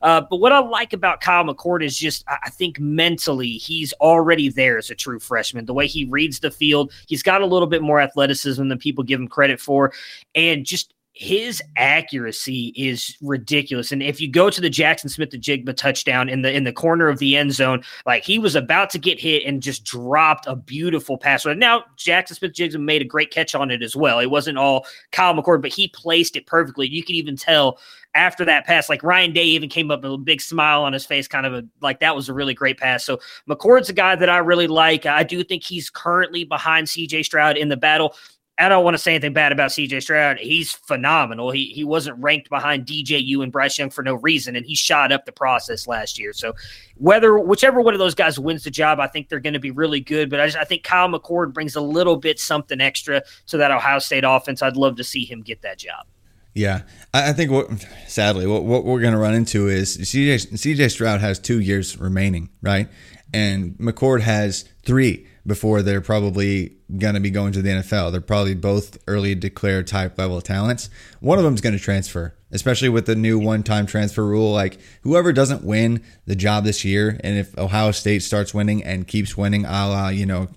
[0.02, 4.48] uh, but what I like about Kyle McCord is just, I think mentally, he's already
[4.48, 5.66] there as a true freshman.
[5.66, 9.04] The way he reads the field, he's got a little bit more athleticism than people
[9.04, 9.92] give him credit for.
[10.34, 13.90] And just his accuracy is ridiculous.
[13.90, 17.18] And if you go to the Jackson Smith-Njigba touchdown in the in the corner of
[17.18, 21.16] the end zone, like he was about to get hit and just dropped a beautiful
[21.16, 21.46] pass.
[21.46, 24.18] Now Jackson Smith-Njigba made a great catch on it as well.
[24.18, 26.86] It wasn't all Kyle McCord, but he placed it perfectly.
[26.86, 27.78] You could even tell
[28.16, 31.04] after that pass, like Ryan Day even came up with a big smile on his
[31.04, 33.04] face, kind of a, like that was a really great pass.
[33.04, 35.06] So McCord's a guy that I really like.
[35.06, 38.14] I do think he's currently behind CJ Stroud in the battle.
[38.58, 40.38] I don't want to say anything bad about CJ Stroud.
[40.38, 41.50] He's phenomenal.
[41.50, 45.12] He he wasn't ranked behind DJU and Bryce Young for no reason, and he shot
[45.12, 46.32] up the process last year.
[46.32, 46.54] So
[46.96, 49.72] whether whichever one of those guys wins the job, I think they're going to be
[49.72, 50.30] really good.
[50.30, 53.70] But I, just, I think Kyle McCord brings a little bit something extra to that
[53.70, 54.62] Ohio State offense.
[54.62, 56.06] I'd love to see him get that job.
[56.56, 57.68] Yeah, I, think what
[58.06, 61.98] sadly what, what we're going to run into is CJ CJ Stroud has two years
[61.98, 62.88] remaining, right?
[63.34, 68.10] And McCord has three before they're probably going to be going to the NFL.
[68.10, 70.88] They're probably both early declared type level talents.
[71.20, 74.52] One of them is going to transfer, especially with the new one time transfer rule.
[74.52, 79.06] Like whoever doesn't win the job this year, and if Ohio State starts winning and
[79.06, 80.48] keeps winning, a la, you know,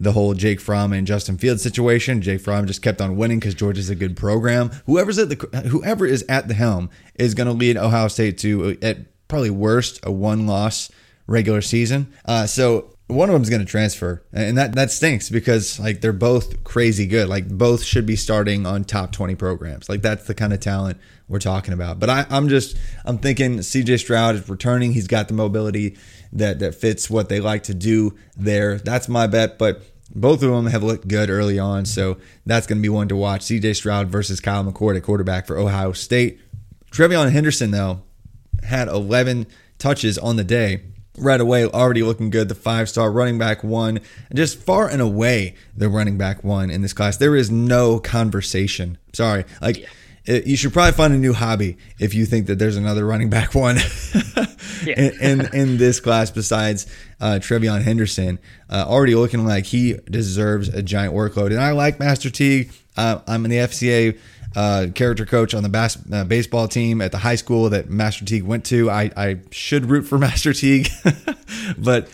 [0.00, 2.22] the whole Jake Fromm and Justin Fields situation.
[2.22, 4.70] Jake Fromm just kept on winning because Georgia's a good program.
[4.86, 8.78] Whoever's at the whoever is at the helm is going to lead Ohio State to
[8.82, 10.90] at probably worst a one loss
[11.26, 12.12] regular season.
[12.24, 16.00] Uh, so one of them is going to transfer, and that that stinks because like
[16.00, 17.28] they're both crazy good.
[17.28, 19.88] Like both should be starting on top twenty programs.
[19.88, 20.98] Like that's the kind of talent
[21.28, 22.00] we're talking about.
[22.00, 23.98] But I, I'm just I'm thinking C.J.
[23.98, 24.92] Stroud is returning.
[24.92, 25.96] He's got the mobility
[26.32, 28.78] that that fits what they like to do there.
[28.78, 29.58] That's my bet.
[29.58, 29.82] But
[30.14, 33.16] both of them have looked good early on, so that's going to be one to
[33.16, 33.42] watch.
[33.42, 33.74] C.J.
[33.74, 36.40] Stroud versus Kyle McCord at quarterback for Ohio State.
[36.90, 38.02] TreVeyon Henderson though
[38.62, 39.46] had 11
[39.78, 40.82] touches on the day
[41.18, 42.48] right away, already looking good.
[42.48, 44.00] The five star running back one,
[44.34, 47.16] just far and away the running back one in this class.
[47.16, 48.98] There is no conversation.
[49.12, 49.78] Sorry, like.
[49.78, 49.88] Yeah.
[50.28, 53.30] It, you should probably find a new hobby if you think that there's another running
[53.30, 53.78] back one
[54.86, 56.86] in, in, in this class besides
[57.18, 58.38] uh, TreVeyon Henderson.
[58.68, 61.46] Uh, already looking like he deserves a giant workload.
[61.46, 62.70] And I like Master Teague.
[62.94, 64.18] Uh, I'm in the FCA
[64.54, 68.26] uh, character coach on the bas- uh, baseball team at the high school that Master
[68.26, 68.90] Teague went to.
[68.90, 70.90] I, I should root for Master Teague,
[71.78, 72.10] but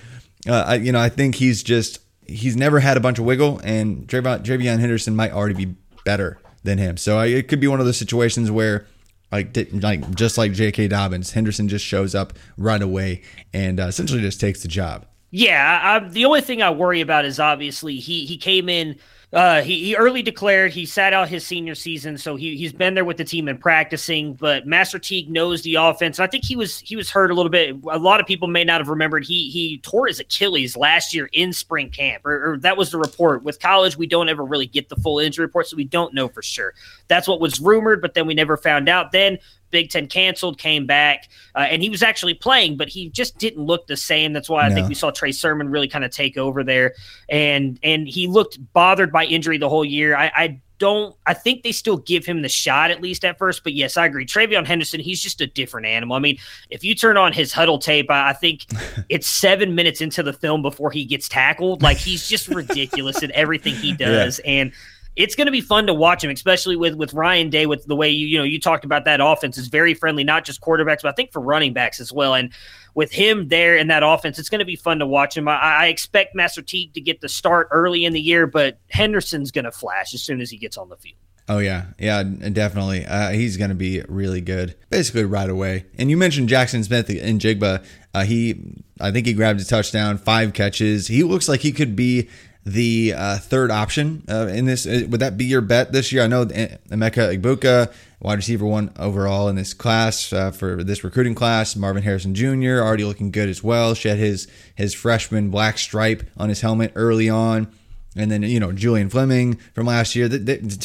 [0.48, 1.98] uh, I, you know I think he's just
[2.29, 5.74] he's never had a bunch of wiggle, and TreVeyon Henderson might already be
[6.05, 6.96] better than him.
[6.96, 8.87] So I, it could be one of those situations where.
[9.33, 10.87] Like, like just like J.K.
[10.87, 13.22] Dobbins, Henderson just shows up right away
[13.53, 15.07] and uh, essentially just takes the job.
[15.33, 18.96] Yeah, I, the only thing I worry about is obviously he he came in
[19.32, 22.94] uh, he, he early declared he sat out his senior season, so he he's been
[22.94, 24.34] there with the team and practicing.
[24.34, 26.20] But Master Teague knows the offense.
[26.20, 27.76] I think he was he was hurt a little bit.
[27.90, 31.28] A lot of people may not have remembered he he tore his Achilles last year
[31.32, 33.42] in spring camp, or, or that was the report.
[33.42, 36.28] With college, we don't ever really get the full injury report, so we don't know
[36.28, 36.74] for sure.
[37.08, 39.12] That's what was rumored, but then we never found out.
[39.12, 39.38] Then
[39.74, 43.64] Big Ten canceled, came back, uh, and he was actually playing, but he just didn't
[43.64, 44.32] look the same.
[44.32, 44.76] That's why I no.
[44.76, 46.94] think we saw Trey Sermon really kind of take over there,
[47.28, 50.16] and and he looked bothered by injury the whole year.
[50.16, 53.64] I, I don't I think they still give him the shot at least at first,
[53.64, 54.24] but yes, I agree.
[54.24, 56.14] TreVeyon Henderson, he's just a different animal.
[56.14, 56.38] I mean,
[56.70, 58.66] if you turn on his huddle tape, I, I think
[59.08, 61.82] it's seven minutes into the film before he gets tackled.
[61.82, 64.40] Like he's just ridiculous at everything he does.
[64.44, 64.50] Yeah.
[64.52, 64.72] And
[65.16, 67.66] it's going to be fun to watch him, especially with with Ryan Day.
[67.66, 70.44] With the way you you know you talked about that offense is very friendly, not
[70.44, 72.35] just quarterbacks, but I think for running backs as well.
[72.35, 72.53] And
[72.94, 75.48] with him there in that offense, it's going to be fun to watch him.
[75.48, 79.50] I, I expect Master Teague to get the start early in the year, but Henderson's
[79.50, 81.18] going to flash as soon as he gets on the field.
[81.46, 83.05] Oh yeah, yeah, definitely.
[83.05, 85.85] Uh, he's going to be really good, basically right away.
[85.98, 87.85] And you mentioned Jackson Smith-Njigba.
[88.14, 91.07] Uh, he, I think he grabbed a touchdown, five catches.
[91.07, 92.31] He looks like he could be
[92.64, 94.87] the uh, third option uh, in this.
[94.87, 96.22] Uh, would that be your bet this year?
[96.22, 101.35] I know Emeka Egbuka, wide receiver one overall in this class uh, for this recruiting
[101.35, 101.77] class.
[101.77, 102.81] Marvin Harrison Jr.
[102.83, 103.94] already looking good as well.
[103.94, 107.70] Shed his his freshman black stripe on his helmet early on,
[108.16, 110.29] and then you know Julian Fleming from last year.
[110.29, 110.77] They, they,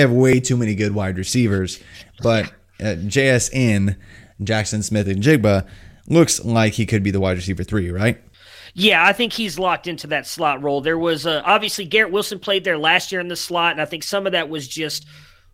[0.00, 1.80] have way too many good wide receivers,
[2.22, 2.46] but
[2.78, 3.96] uh, JSN
[4.40, 5.66] Jackson Smith-Njigba
[6.06, 8.22] looks like he could be the wide receiver three, right?
[8.74, 10.80] Yeah, I think he's locked into that slot role.
[10.80, 13.84] There was uh, obviously Garrett Wilson played there last year in the slot, and I
[13.84, 15.06] think some of that was just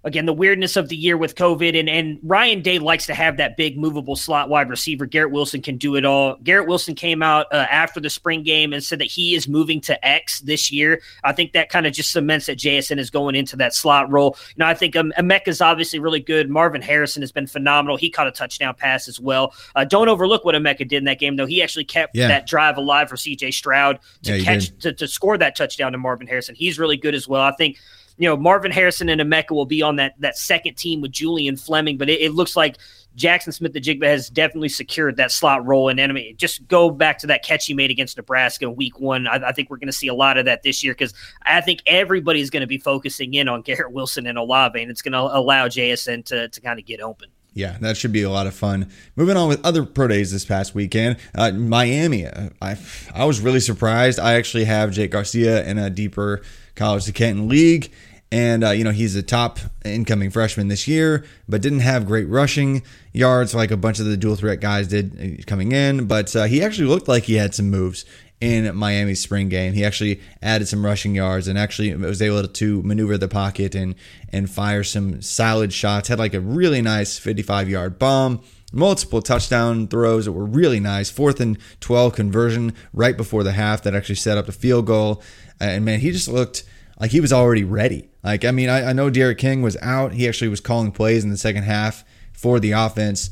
[0.07, 3.37] again the weirdness of the year with COVID and and Ryan Day likes to have
[3.37, 5.05] that big movable slot wide receiver.
[5.05, 6.37] Garrett Wilson can do it all.
[6.43, 9.81] Garrett Wilson came out uh, after the spring game and said that he is moving
[9.83, 11.03] to X this year.
[11.25, 14.37] I think that kind of just cements that JSN is going into that slot role.
[14.51, 15.13] You know, I think um,
[15.47, 16.49] is obviously really good.
[16.49, 17.97] Marvin Harrison has been phenomenal.
[17.97, 19.53] He caught a touchdown pass as well.
[19.75, 21.47] Uh, don't overlook what Emeka did in that game though.
[21.47, 22.29] He actually kept yeah.
[22.29, 25.99] that drive alive for CJ Stroud to yeah, catch to, to score that touchdown to
[25.99, 26.55] Marvin Harrison.
[26.55, 27.43] He's really good as well.
[27.43, 27.79] I think
[28.19, 31.57] you know, Marvin Harrison and Emeka will be on that that second team with Julian
[31.57, 32.79] Fleming, but it, it looks like
[33.15, 35.89] Jackson Smith-Njigba has definitely secured that slot role.
[35.89, 36.35] And enemy.
[36.37, 39.27] just go back to that catch he made against Nebraska in week one.
[39.27, 41.61] I, I think we're going to see a lot of that this year because I
[41.61, 45.13] think everybody's going to be focusing in on Garrett Wilson and Olave, and it's going
[45.13, 47.29] to allow JSN to, to kind of get open.
[47.57, 48.91] Yeah, that should be a lot of fun.
[49.17, 52.27] Moving on with other pro days this past weekend, uh, Miami.
[52.27, 52.77] Uh, I
[53.15, 54.21] I was really surprised.
[54.21, 56.43] I actually have Jake Garcia in a deeper
[56.75, 57.91] college to Canton league.
[58.33, 62.29] And, uh, you know, he's a top incoming freshman this year, but didn't have great
[62.29, 66.07] rushing yards like a bunch of the dual threat guys did uh, coming in.
[66.07, 68.05] But uh, he actually looked like he had some moves.
[68.41, 69.73] in Miami's spring game.
[69.73, 73.95] He actually added some rushing yards and actually was able to maneuver the pocket and
[74.31, 76.09] and fire some solid shots.
[76.09, 81.11] Had like a really nice 55 yard bomb multiple touchdown throws that were really nice.
[81.11, 85.23] Fourth and 12 conversion right before the half that actually set up the field goal.
[85.59, 86.65] And man, he just looked
[86.99, 88.09] like he was already ready.
[88.23, 90.13] Like, I mean, I, I know D'Eriq King was out.
[90.13, 93.31] He actually was calling plays in the second half for the offense.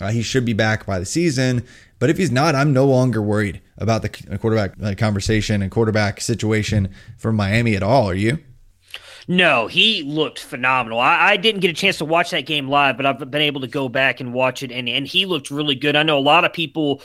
[0.00, 1.64] Uh, he should be back by the season.
[1.98, 6.20] But if he's not, I'm no longer worried about the quarterback uh, conversation and quarterback
[6.20, 8.10] situation for Miami at all.
[8.10, 8.38] Are you?
[9.28, 10.98] No, he looked phenomenal.
[10.98, 13.60] I, I, didn't get a chance to watch that game live, but I've been able
[13.60, 15.94] to go back and watch it, and, and he looked really good.
[15.94, 17.02] I know a lot of people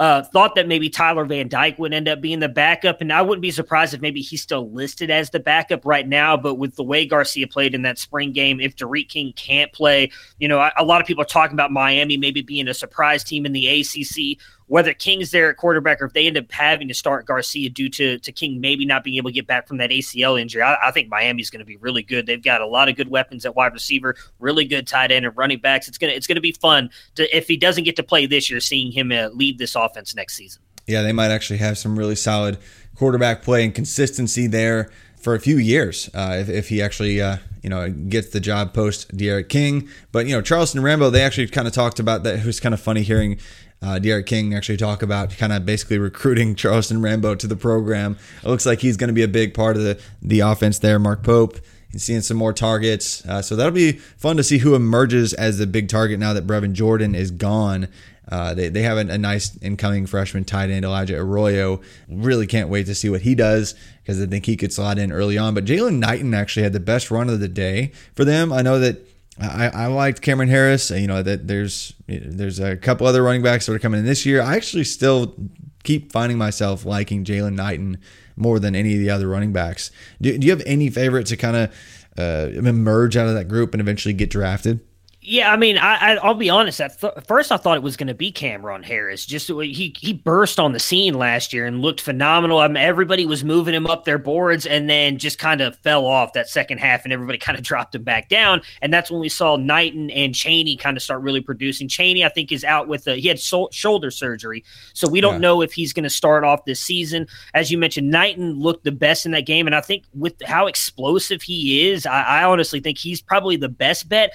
[0.00, 3.20] uh, thought that maybe Tyler Van Dyke would end up being the backup, and I
[3.20, 6.38] wouldn't be surprised if maybe he's still listed as the backup right now.
[6.38, 10.10] But with the way Garcia played in that spring game, if D'Eriq King can't play,
[10.38, 13.44] you know, a lot of people are talking about Miami maybe being a surprise team
[13.44, 14.38] in the ACC
[14.70, 17.88] whether King's there at quarterback or if they end up having to start Garcia due
[17.88, 20.76] to, to King maybe not being able to get back from that ACL injury, I,
[20.80, 22.24] I think Miami's going to be really good.
[22.24, 25.36] They've got a lot of good weapons at wide receiver, really good tight end and
[25.36, 25.88] running backs.
[25.88, 28.60] It's gonna it's gonna be fun to if he doesn't get to play this year,
[28.60, 30.62] seeing him uh, lead this offense next season.
[30.86, 32.56] Yeah, they might actually have some really solid
[32.94, 37.38] quarterback play and consistency there for a few years uh, if, if he actually uh,
[37.64, 39.88] you know gets the job post D'Eriq King.
[40.12, 42.38] But you know Charleston Rambo, they actually kind of talked about that.
[42.38, 43.40] It was kind of funny hearing
[43.82, 48.18] uh, D'Eriq King actually talk about kind of basically recruiting Charleston Rambo to the program.
[48.42, 50.98] It looks like he's going to be a big part of the, the offense there.
[50.98, 51.58] Mark Pope,
[51.90, 53.26] he's seeing some more targets.
[53.26, 56.46] Uh, so that'll be fun to see who emerges as the big target now that
[56.46, 57.88] Brevin Jordan is gone.
[58.30, 61.80] Uh, they, they have a, a, nice incoming freshman tight end, Elijah Arroyo.
[62.08, 65.10] Really can't wait to see what he does because I think he could slot in
[65.10, 65.52] early on.
[65.52, 68.52] But Jaylan Knighton actually had the best run of the day for them.
[68.52, 69.04] I know that
[69.40, 70.90] I, I liked Cameron Harris.
[70.90, 74.26] You know that there's there's a couple other running backs that are coming in this
[74.26, 74.42] year.
[74.42, 75.34] I actually still
[75.82, 77.98] keep finding myself liking Jaylan Knighton
[78.36, 79.90] more than any of the other running backs.
[80.20, 81.74] Do, do you have any favorite to kind of
[82.18, 84.80] uh, emerge out of that group and eventually get drafted?
[85.22, 86.80] Yeah, I mean, I, I will be honest.
[86.80, 89.26] At th- first, I thought it was going to be Cameron Harris.
[89.26, 92.58] Just uh, he he burst on the scene last year and looked phenomenal.
[92.58, 96.06] I mean, everybody was moving him up their boards, and then just kind of fell
[96.06, 98.62] off that second half, and everybody kind of dropped him back down.
[98.80, 101.86] And that's when we saw Knighton and Chaney kind of start really producing.
[101.86, 105.34] Chaney, I think, is out with a, he had so- shoulder surgery, so we don't
[105.34, 105.40] yeah.
[105.40, 107.26] know if he's going to start off this season.
[107.52, 110.66] As you mentioned, Knighton looked the best in that game, and I think with how
[110.66, 114.32] explosive he is, I, I honestly think he's probably the best bet.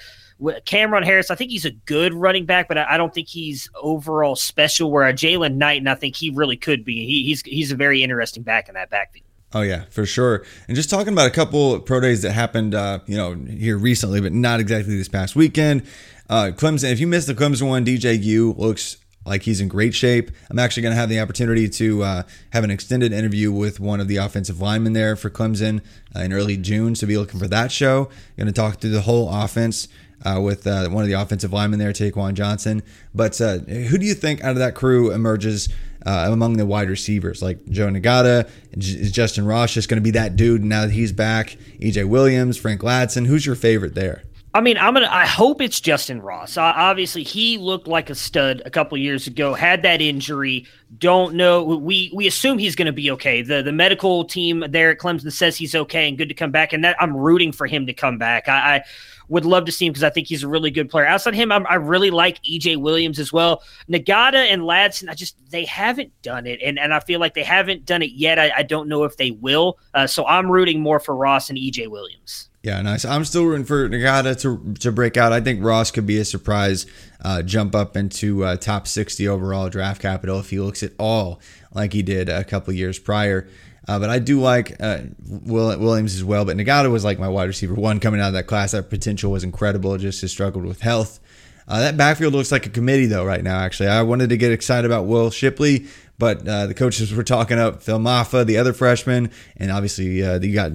[0.64, 4.36] Cameron Harris, I think he's a good running back, but I don't think he's overall
[4.36, 4.90] special.
[4.90, 7.06] Where Jalen Knight, and I think he really could be.
[7.06, 9.24] He, he's he's a very interesting back in that backfield.
[9.54, 10.44] Oh yeah, for sure.
[10.68, 14.20] And just talking about a couple pro days that happened, uh, you know, here recently,
[14.20, 15.82] but not exactly this past weekend.
[16.28, 16.92] Uh, Clemson.
[16.92, 20.30] If you missed the Clemson one, DJU looks like he's in great shape.
[20.50, 22.22] I'm actually going to have the opportunity to uh,
[22.52, 25.82] have an extended interview with one of the offensive linemen there for Clemson
[26.14, 26.94] uh, in early June.
[26.94, 28.08] So be looking for that show.
[28.36, 29.88] Going to talk through the whole offense
[30.24, 32.82] uh, with uh, one of the offensive linemen there, Taquan Johnson.
[33.14, 35.68] But uh, who do you think out of that crew emerges
[36.04, 37.42] uh, among the wide receivers?
[37.42, 41.12] Like Joe Ngata, is Justin Ross just going to be that dude now that he's
[41.12, 41.56] back?
[41.80, 43.26] EJ Williams, Frank Ladson.
[43.26, 44.22] Who's your favorite there?
[44.56, 45.10] I mean, I'm gonna.
[45.10, 46.56] I hope it's Justin Ross.
[46.56, 49.52] Uh, obviously, he looked like a stud a couple years ago.
[49.52, 50.64] Had that injury.
[50.96, 51.62] Don't know.
[51.62, 53.42] We we assume he's going to be okay.
[53.42, 56.72] The the medical team there at Clemson says he's okay and good to come back.
[56.72, 58.48] And that I'm rooting for him to come back.
[58.48, 58.84] I, I
[59.28, 61.06] would love to see him because I think he's a really good player.
[61.06, 63.62] Outside him, I'm, i really like EJ Williams as well.
[63.90, 67.42] Ngata and Ladson, I just they haven't done it, and and I feel like they
[67.42, 68.38] haven't done it yet.
[68.38, 69.78] I, I don't know if they will.
[69.94, 72.48] Uh, so I'm rooting more for Ross and EJ Williams.
[72.62, 73.04] Yeah, nice.
[73.04, 75.32] I'm still rooting for Ngata to to break out.
[75.32, 76.86] I think Ross could be a surprise
[77.22, 81.40] uh, jump up into uh, top 60 overall draft capital if he looks at all
[81.72, 83.48] like he did a couple years prior.
[83.88, 86.44] Uh, but I do like uh, Will, Williams as well.
[86.44, 88.72] But Ngata was like my wide receiver one coming out of that class.
[88.72, 89.96] That potential was incredible.
[89.98, 91.20] Just has struggled with health.
[91.68, 93.58] Uh, that backfield looks like a committee though right now.
[93.58, 95.86] Actually, I wanted to get excited about Will Shipley,
[96.18, 100.38] but uh, the coaches were talking up Phil Mafah, the other freshman, and obviously uh,
[100.40, 100.72] you got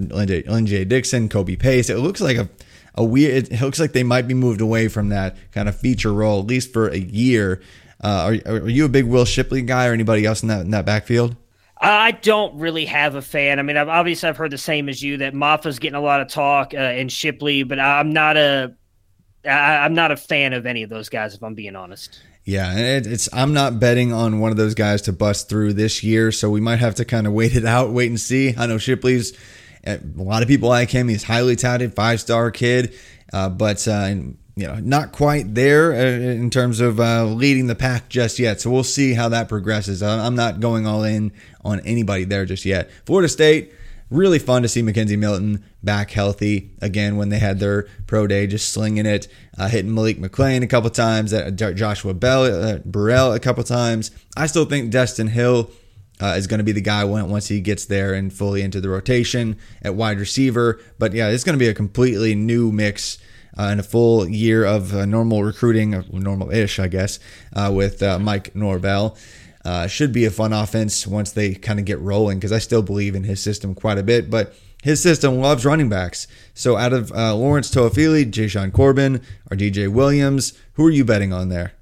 [0.66, 0.84] J.
[0.86, 1.90] Dixon, Kobe Pace.
[1.90, 2.50] It looks like a
[2.96, 3.52] a weird.
[3.52, 6.48] It looks like they might be moved away from that kind of feature role at
[6.48, 7.62] least for a year.
[8.04, 10.72] Uh, are, are you a big Will Shipley guy or anybody else in that in
[10.72, 11.36] that backfield?
[11.82, 13.58] I don't really have a fan.
[13.58, 16.22] I mean, I've, obviously, I've heard the same as you that Mafah's getting a lot
[16.22, 18.76] of talk uh, and Shipley, but I'm not a
[19.46, 22.22] I, I'm not a fan of any of those guys, if I'm being honest.
[22.44, 26.04] Yeah, it, it's I'm not betting on one of those guys to bust through this
[26.04, 28.56] year, so we might have to kind of wait it out, wait and see.
[28.58, 29.38] I know Shipley's
[29.86, 31.08] a lot of people like him.
[31.08, 32.96] He's highly touted, five star kid.
[33.34, 34.14] Uh, but uh,
[34.56, 38.60] you know, not quite there uh, in terms of uh, leading the pack just yet.
[38.62, 40.04] So we'll see how that progresses.
[40.04, 41.32] I'm not going all in
[41.64, 42.92] on anybody there just yet.
[43.06, 43.74] Florida State,
[44.10, 48.46] really fun to see McKenzie Milton back healthy again when they had their pro day,
[48.46, 49.28] just slinging it,
[49.58, 54.12] uh, hitting Malik McClain a couple times, uh, Joshua Bell, uh, Burrell a couple times.
[54.36, 55.72] I still think Destin Hill.
[56.20, 58.88] Uh, is going to be the guy once he gets there and fully into the
[58.88, 60.80] rotation at wide receiver.
[61.00, 63.18] But yeah, it's going to be a completely new mix
[63.58, 67.20] uh, and a full year of uh, normal recruiting, uh, normal-ish, I guess,
[67.54, 69.18] uh, with uh, Mike Norvell.
[69.88, 73.16] Should be a fun offense once they kind of get rolling because I still believe
[73.16, 74.30] in his system quite a bit.
[74.30, 76.28] But his system loves running backs.
[76.56, 79.22] So out of Lawrence Toafili, Jashaun Corbin,
[79.52, 81.74] or DJ Williams, who are you betting on there?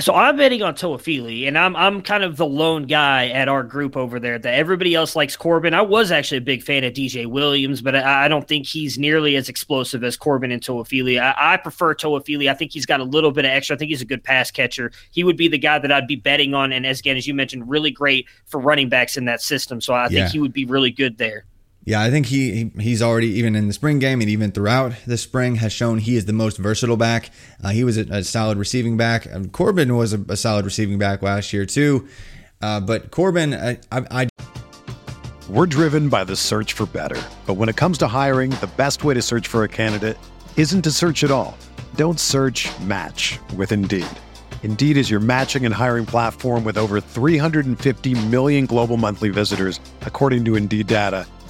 [0.00, 3.62] So I'm betting on Toafili, and I'm I'm kind of the lone guy at our
[3.62, 4.38] group over there.
[4.38, 5.74] That everybody else likes Corbin.
[5.74, 8.98] I was actually a big fan of DJ Williams, but I, I don't think he's
[8.98, 11.20] nearly as explosive as Corbin and Toafili.
[11.20, 12.50] I, I prefer Toafili.
[12.50, 13.76] I think he's got a little bit of extra.
[13.76, 14.90] I think he's a good pass catcher.
[15.10, 17.34] He would be the guy that I'd be betting on, and as again as you
[17.34, 19.80] mentioned, really great for running backs in that system.
[19.80, 20.08] So I yeah.
[20.08, 21.44] think he would be really good there.
[21.84, 25.16] Yeah, I think he he's already even in the spring game and even throughout the
[25.16, 27.30] spring has shown he is the most versatile back.
[27.64, 29.32] Uh, he was a, a, solid receiving back.
[29.32, 32.06] Um, Corbin was a, a, solid receiving back last year too,
[32.60, 34.28] uh, but Corbin, I, I, I
[35.48, 37.20] we're driven by the search for better.
[37.46, 40.18] But when it comes to hiring, the best way to search for a candidate
[40.56, 41.56] isn't to search at all.
[41.96, 42.68] Don't search.
[42.82, 44.06] Match with Indeed.
[44.62, 50.44] Indeed is your matching and hiring platform with over 350 million global monthly visitors, according
[50.44, 51.26] to Indeed data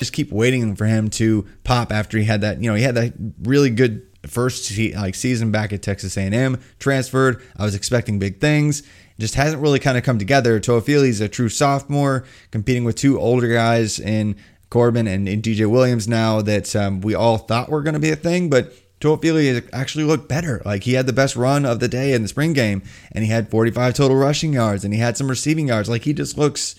[0.00, 2.94] just keep waiting for him to pop after he had that, you know, he had
[2.96, 7.42] that really good first like season back at Texas A&M, transferred.
[7.56, 8.82] I was expecting big things.
[9.18, 10.58] just hasn't really kind of come together.
[10.58, 14.36] Toafili's a true sophomore, competing with two older guys in
[14.70, 18.10] Corbin and, and DJ Williams now that um, we all thought were going to be
[18.10, 20.62] a thing, but Toafili actually looked better.
[20.64, 22.82] Like he had the best run of the day in the spring game,
[23.12, 25.90] and he had 45 total rushing yards, and he had some receiving yards.
[25.90, 26.76] Like he just looks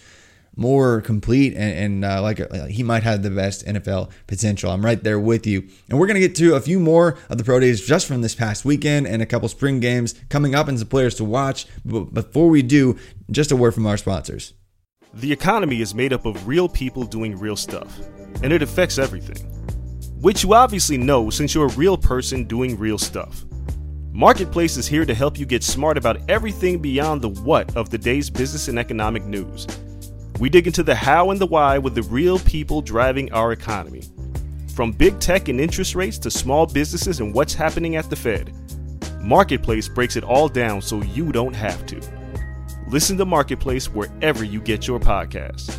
[0.55, 4.71] more complete and, and uh, like uh, he might have the best NFL potential.
[4.71, 5.67] I'm right there with you.
[5.89, 8.21] And we're going to get to a few more of the pro days just from
[8.21, 11.67] this past weekend and a couple spring games coming up and some players to watch.
[11.85, 12.97] But before we do,
[13.29, 14.53] just a word from our sponsors.
[15.13, 17.99] The economy is made up of real people doing real stuff,
[18.43, 19.45] and it affects everything.
[20.21, 23.43] Which you obviously know since you're a real person doing real stuff.
[24.13, 27.97] Marketplace is here to help you get smart about everything beyond the what of the
[27.97, 29.65] day's business and economic news
[30.41, 34.01] we dig into the how and the why with the real people driving our economy.
[34.73, 38.51] From big tech and interest rates to small businesses and what's happening at the Fed,
[39.21, 42.01] Marketplace breaks it all down so you don't have to.
[42.87, 45.77] Listen to Marketplace wherever you get your podcasts.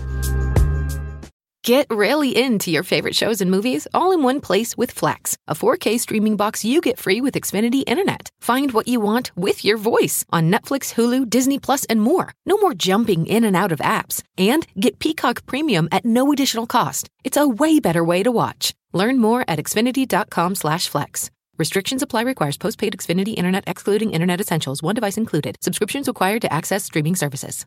[1.65, 5.55] Get really into your favorite shows and movies all in one place with Flex, a
[5.55, 8.31] 4K streaming box you get free with Xfinity Internet.
[8.41, 12.33] Find what you want with your voice on Netflix, Hulu, Disney Plus, and more.
[12.47, 14.25] No more jumping in and out of apps.
[14.37, 17.09] And get Peacock Premium at no additional cost.
[17.23, 18.75] It's a way better way to watch.
[18.93, 21.31] Learn more at xfinity.com/flex.
[21.59, 22.23] Restrictions apply.
[22.23, 24.83] Requires postpaid Xfinity Internet, excluding Internet Essentials.
[24.83, 25.55] One device included.
[25.61, 27.67] Subscriptions required to access streaming services.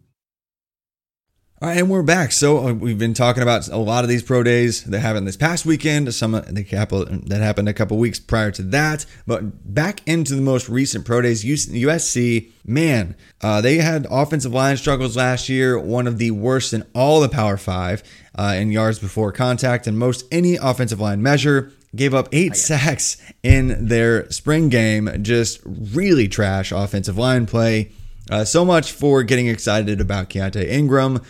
[1.66, 2.32] Right, and we're back.
[2.32, 5.36] So uh, we've been talking about a lot of these pro days that happened this
[5.36, 9.07] past weekend, some that happened a couple weeks prior to that.
[9.26, 14.78] But back into the most recent pro days, USC, man, uh, they had offensive line
[14.78, 18.03] struggles last year, one of the worst in all the Power Five
[18.36, 21.72] uh, in yards before contact, and most any offensive line measure.
[21.95, 25.09] Gave up eight sacks in their spring game.
[25.24, 27.91] Just really trash offensive line play.
[28.30, 31.22] Uh, so much for getting excited about Keaontay Ingram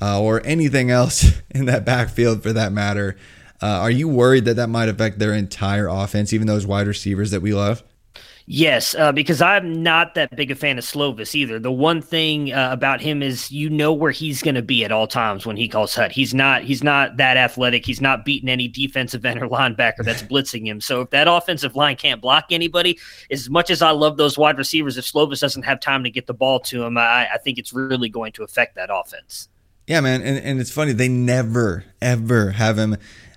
[0.00, 3.16] uh, or anything else in that backfield for that matter.
[3.62, 7.30] Uh, are you worried that that might affect their entire offense, even those wide receivers
[7.30, 7.82] that we love?
[8.46, 11.58] Yes, uh, because I'm not that big a fan of Slovis either.
[11.58, 14.92] The one thing uh, about him is you know where he's going to be at
[14.92, 16.12] all times when he calls hut.
[16.12, 17.86] He's not he's not that athletic.
[17.86, 20.82] He's not beating any defensive end or linebacker that's blitzing him.
[20.82, 22.98] So if that offensive line can't block anybody,
[23.30, 26.26] as much as I love those wide receivers, if Slovis doesn't have time to get
[26.26, 29.48] the ball to him, I, I think it's really going to affect that offense.
[29.86, 32.96] Yeah, man, and, and it's funny they never ever have him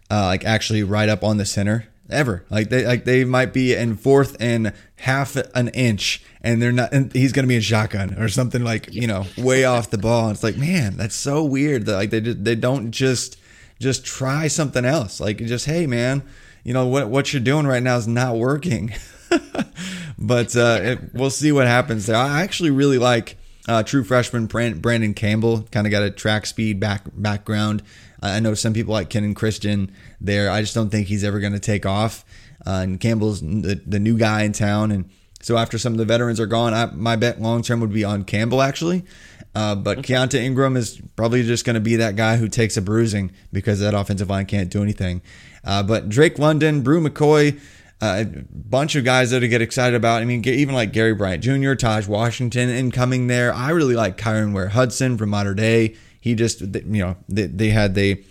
[0.10, 2.46] uh, like actually right up on the center ever.
[2.50, 6.94] Like they like they might be in fourth and half an inch, and they're not.
[6.94, 10.28] And he's gonna be in shotgun or something like you know way off the ball.
[10.28, 11.86] And it's like man, that's so weird.
[11.86, 13.38] That like they just, they don't just
[13.80, 15.20] just try something else.
[15.20, 16.24] Like just hey man,
[16.64, 18.94] you know what what you're doing right now is not working.
[20.18, 22.16] but uh, it, we'll see what happens there.
[22.16, 23.38] I actually really like.
[23.68, 27.84] Uh, true freshman Brandon Campbell kind of got a track speed back background.
[28.22, 30.50] I know some people like Kenan Christon there.
[30.50, 32.26] I just don't think he's ever going to take off.
[32.66, 34.92] Uh, and Campbell's the, the new guy in town.
[34.92, 35.10] And
[35.42, 38.04] so after some of the veterans are gone, I, my bet long term would be
[38.04, 39.06] on Campbell, actually.
[39.54, 42.82] Uh, but Keaontay Ingram is probably just going to be that guy who takes a
[42.82, 45.22] bruising because that offensive line can't do anything.
[45.64, 47.60] Uh, but Drake London, Bru McCoy, uh,
[48.02, 50.22] a bunch of guys that to get excited about.
[50.22, 53.54] I mean, even like Gary Bryant Jr., Tahj Washington and incoming there.
[53.54, 55.96] I really like Kyron Ware-Hudson from Mater Dei.
[56.20, 58.24] He just, you know, they, they had the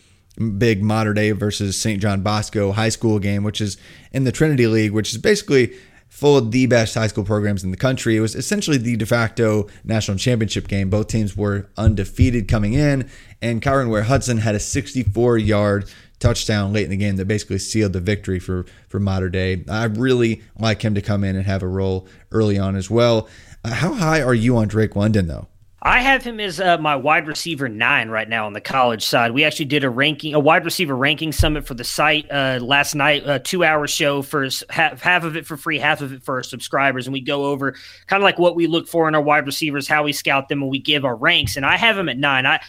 [0.58, 2.00] big Mater Dei versus St.
[2.00, 3.76] John Bosco high school game, which is
[4.12, 5.74] in the Trinity League, which is basically
[6.08, 8.16] full of the best high school programs in the country.
[8.16, 10.88] It was essentially the de facto national championship game.
[10.90, 13.10] Both teams were undefeated coming in,
[13.42, 17.92] and Kyron Ware-Hudson had a 64 yard touchdown late in the game that basically sealed
[17.92, 19.64] the victory for for Mater Dei.
[19.68, 23.28] I really like him to come in and have a role early on as well.
[23.64, 25.48] Uh, how high are you on Drake London though?
[25.82, 29.30] I have him as uh, my wide receiver nine right now on the college side.
[29.30, 32.96] We actually did a ranking, a wide receiver ranking summit for the site uh, last
[32.96, 36.24] night, a two hour show for half, half of it for free, half of it
[36.24, 37.06] for our subscribers.
[37.06, 37.76] And we go over
[38.08, 40.60] kind of like what we look for in our wide receivers, how we scout them,
[40.60, 41.56] and we give our ranks.
[41.56, 42.46] And I have him at nine.
[42.46, 42.60] I,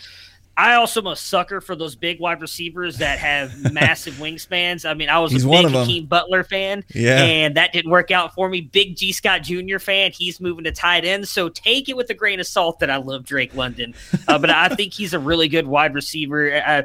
[0.58, 4.89] I also am a sucker for those big wide receivers that have massive wingspans.
[4.89, 7.22] I mean, I was He's a big Hakeem Butler fan, yeah.
[7.22, 8.62] and that didn't work out for me.
[8.62, 9.78] Big G Scott Jr.
[9.78, 10.12] fan.
[10.12, 12.97] He's moving to tight end, so take it with a grain of salt that I
[12.97, 13.93] love Drake London,
[14.28, 16.55] uh, but I think he's a really good wide receiver.
[16.55, 16.82] Uh,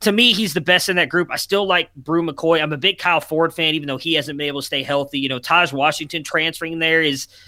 [0.00, 1.28] to me, he's the best in that group.
[1.32, 2.62] I still like Bru McCoy.
[2.62, 5.18] I'm a big Kyle Ford fan, even though he hasn't been able to stay healthy.
[5.18, 7.26] You know, Tahj Washington transferring there is–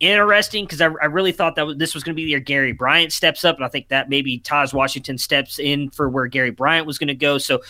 [0.00, 3.12] interesting because I, I, really thought that this was going to be where Gary Bryant
[3.12, 6.86] steps up, and I think that maybe Tahj Washington steps in for where Gary Bryant
[6.86, 7.38] was going to go.
[7.38, 7.62] So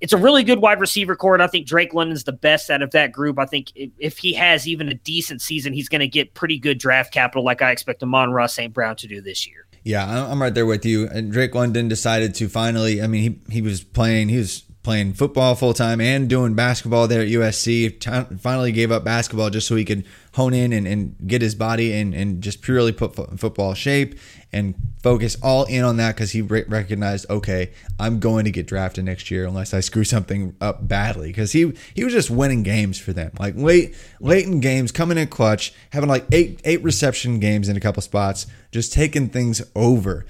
[0.00, 2.82] it's a really good wide receiver corps, and I think Drake London's the best out
[2.82, 3.38] of that group.
[3.38, 6.58] I think if, if he has even a decent season, he's going to get pretty
[6.58, 8.72] good draft capital, like I expect Amon-Ra St.
[8.72, 9.66] Brown to do this year.
[9.82, 11.08] Yeah, I'm right there with you.
[11.08, 13.02] And Drake London decided to finally.
[13.02, 14.30] I mean, he he was playing.
[14.30, 17.98] He was playing football full time and doing basketball there at USC.
[18.00, 20.04] T- finally gave up basketball just so he could
[20.34, 24.18] hone in and, and get his body and, and just purely put fo- football shape
[24.52, 27.70] and focus all in on that because he re- recognized, okay,
[28.00, 31.28] I'm going to get drafted next year unless I screw something up badly.
[31.28, 35.18] Because he he was just winning games for them, like late late in games, coming
[35.18, 39.62] in clutch, having like eight eight reception games in a couple spots, just taking things
[39.76, 40.26] over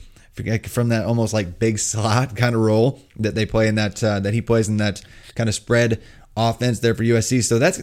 [0.66, 4.20] from that almost like big slot kind of role that they play in that uh,
[4.20, 5.00] that he plays in that
[5.34, 6.02] kind of spread
[6.36, 7.42] offense there for USC.
[7.42, 7.82] So that's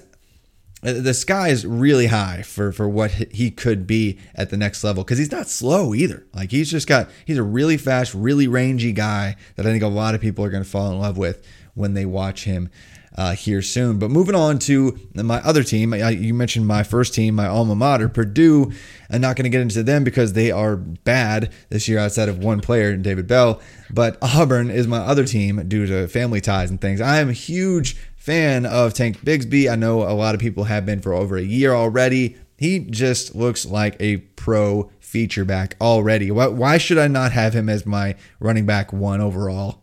[0.83, 4.83] Uh, the sky is really high for for what he could be at the next
[4.83, 6.25] level because he's not slow either.
[6.33, 9.87] Like he's just got he's a really fast, really rangy guy that I think a
[9.87, 12.69] lot of people are going to fall in love with when they watch him
[13.15, 13.99] uh, here soon.
[13.99, 17.75] But moving on to my other team, I, you mentioned my first team, my alma
[17.75, 18.71] mater, Purdue.
[19.09, 22.39] I'm not going to get into them because they are bad this year outside of
[22.39, 23.61] one player, David Bell.
[23.89, 27.01] But Auburn is my other team due to family ties and things.
[27.01, 29.69] I am a huge fan of Tank Bigsby.
[29.69, 32.37] I know a lot of people have been for over a year already.
[32.57, 36.31] He just looks like a pro feature back already.
[36.31, 39.80] Why, why should I not have him as my running back one overall?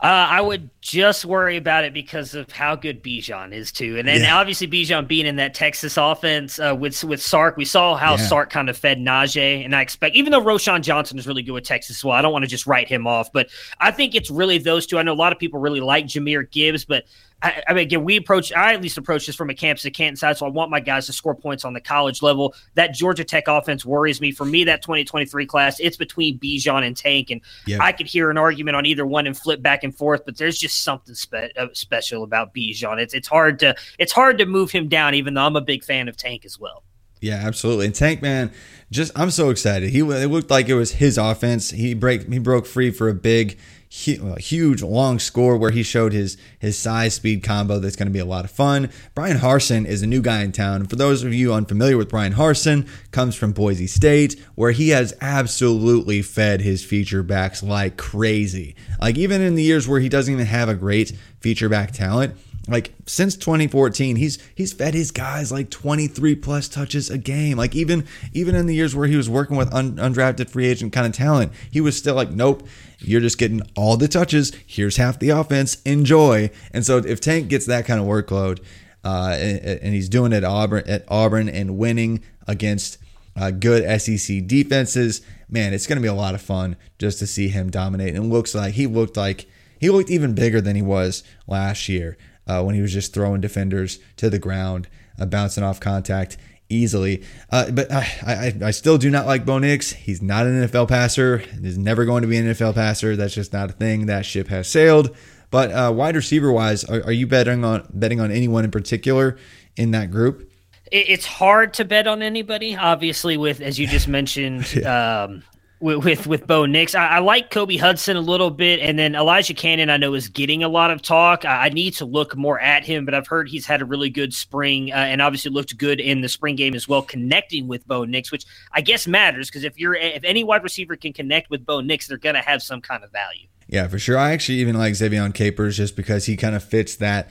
[0.00, 4.06] Uh, I would just worry about it because of how good Bijan is too, and
[4.06, 4.36] then yeah.
[4.36, 8.28] obviously Bijan being in that Texas offense uh, with with Sark, we saw how yeah.
[8.28, 11.52] Sark kind of fed Najee, and I expect even though Roschon Johnson is really good
[11.52, 13.48] with Texas as well, I don't want to just write him off, but
[13.80, 14.98] I think it's really those two.
[14.98, 17.04] I know a lot of people really like Jahmyr Gibbs, but
[17.40, 19.90] I, I, mean, again, we approach, I at least approach this from a campus to
[19.90, 20.36] Canton side.
[20.36, 22.54] So I want my guys to score points on the college level.
[22.74, 24.32] That Georgia Tech offense worries me.
[24.32, 27.30] For me, that 2023 class, it's between Bijan and Tank.
[27.30, 27.80] And yep.
[27.80, 30.58] I could hear an argument on either one and flip back and forth, but there's
[30.58, 32.98] just something spe- uh, special about Bijan.
[32.98, 35.84] It's, it's hard to, it's hard to move him down, even though I'm a big
[35.84, 36.82] fan of Tank as well.
[37.20, 37.86] Yeah, absolutely.
[37.86, 38.52] And Tank Man,
[38.90, 39.90] just I'm so excited.
[39.90, 41.70] He it looked like it was his offense.
[41.70, 43.58] He break he broke free for a big
[43.90, 48.12] Uh, huge long score where he showed his his size speed combo that's going to
[48.12, 48.90] be a lot of fun.
[49.14, 50.86] Bryan Harsin is a new guy in town.
[50.86, 55.14] For those of you unfamiliar with Bryan Harsin, comes from Boise State where he has
[55.22, 58.76] absolutely fed his feature backs like crazy.
[59.00, 62.36] Like even in the years where he doesn't even have a great feature back talent,
[62.68, 67.56] like since 2014 he's he's fed his guys like 23 plus touches a game.
[67.56, 70.92] Like even even in the years where he was working with un, undrafted free agent
[70.92, 72.66] kind of talent he was still like nope
[73.00, 74.52] you're just getting all the touches.
[74.66, 75.80] Here's half the offense.
[75.82, 76.50] Enjoy.
[76.72, 78.60] And so if tank gets that kind of workload
[79.04, 82.98] uh, and, and, he's doing it at auburn at auburn and winning against
[83.36, 87.26] uh, good sec defenses man it's going to be a lot of fun just to
[87.26, 88.14] see him dominate.
[88.14, 89.46] And looks like he looked like
[89.80, 92.18] he looked even bigger than he was last year
[92.48, 94.88] uh, when he was just throwing defenders to the ground,
[95.20, 96.36] uh, bouncing off contact
[96.68, 97.22] easily.
[97.50, 99.92] Uh, but I, I, I, still do not like Bo Nix.
[99.92, 101.38] He's not an NFL passer.
[101.38, 103.16] He's never going to be an NFL passer.
[103.16, 104.06] That's just not a thing.
[104.06, 105.16] That ship has sailed.
[105.50, 109.38] But uh, wide receiver wise, are, are, you betting on betting on anyone in particular
[109.76, 110.50] in that group?
[110.90, 113.36] It's hard to bet on anybody, obviously.
[113.36, 115.24] With as you just mentioned, yeah.
[115.24, 115.42] um,
[115.80, 116.94] with with, with Bo Nix.
[116.94, 119.90] I, I, like Kobe Hudson a little bit, and then Elijah Canion.
[119.90, 121.44] I know is getting a lot of talk.
[121.44, 124.10] I, I need to look more at him, but I've heard he's had a really
[124.10, 127.86] good spring, uh, and obviously looked good in the spring game as well, connecting with
[127.86, 131.50] Bo Nix, which I guess matters because if you're if any wide receiver can connect
[131.50, 133.46] with Bo Nix, they're gonna have some kind of value.
[133.68, 134.16] Yeah, for sure.
[134.16, 137.30] I actually even like Ze'Vian Capers just because he kind of fits that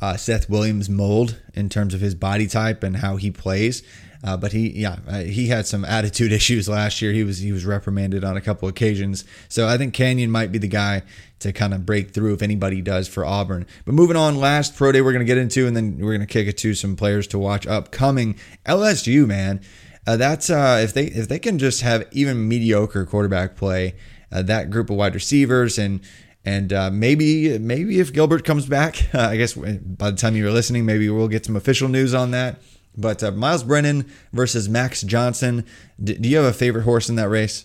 [0.00, 3.82] uh, Seth Williams mold in terms of his body type and how he plays.
[4.24, 7.12] Uh, but he, yeah, uh, he had some attitude issues last year.
[7.12, 9.24] He was he was reprimanded on a couple occasions.
[9.48, 11.02] So I think Canion might be the guy
[11.40, 13.66] to kind of break through if anybody does for Auburn.
[13.84, 16.26] But moving on, last pro day we're going to get into, and then we're going
[16.26, 18.36] to kick it to some players to watch upcoming.
[18.66, 19.60] LSU, man,
[20.06, 23.94] uh, that's uh, if they if they can just have even mediocre quarterback play,
[24.32, 26.00] uh, that group of wide receivers and.
[26.44, 30.86] And uh, maybe, maybe if Gilbert comes back, I guess by the time you're listening,
[30.86, 32.62] maybe we'll get some official news on that.
[32.98, 35.64] But uh, Myles Brennan versus Max Johnson.
[36.02, 37.64] D- do you have a favorite horse in that race?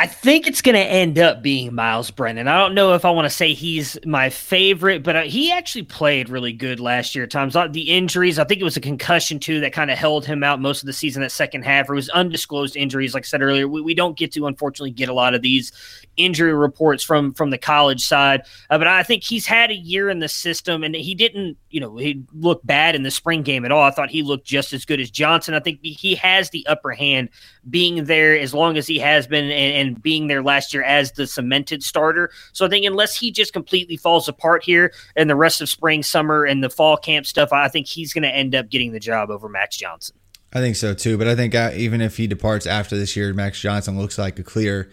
[0.00, 2.48] I think it's going to end up being Myles Brennan.
[2.48, 5.82] I don't know if I want to say he's my favorite, but uh, he actually
[5.82, 7.52] played really good last year times.
[7.52, 10.58] The injuries, I think it was a concussion too that kind of held him out
[10.58, 11.20] most of the season.
[11.20, 13.12] That second half, it was undisclosed injuries.
[13.12, 15.70] Like I said earlier, we, we don't get to unfortunately get a lot of these
[16.16, 18.44] injury reports from from the college side.
[18.70, 21.78] Uh, but I think he's had a year in the system, and he didn't, you
[21.78, 23.82] know, he looked bad in the spring game at all.
[23.82, 25.52] I thought he looked just as good as Johnson.
[25.52, 27.28] I think he has the upper hand
[27.68, 31.12] being there as long as he has been and, and being there last year as
[31.12, 32.30] the cemented starter.
[32.52, 36.02] So I think unless he just completely falls apart here and the rest of spring,
[36.02, 39.00] summer, and the fall camp stuff, I think he's going to end up getting the
[39.00, 40.16] job over Max Johnson.
[40.52, 41.18] I think so too.
[41.18, 44.38] But I think uh, even if he departs after this year, Max Johnson looks like
[44.38, 44.90] a clear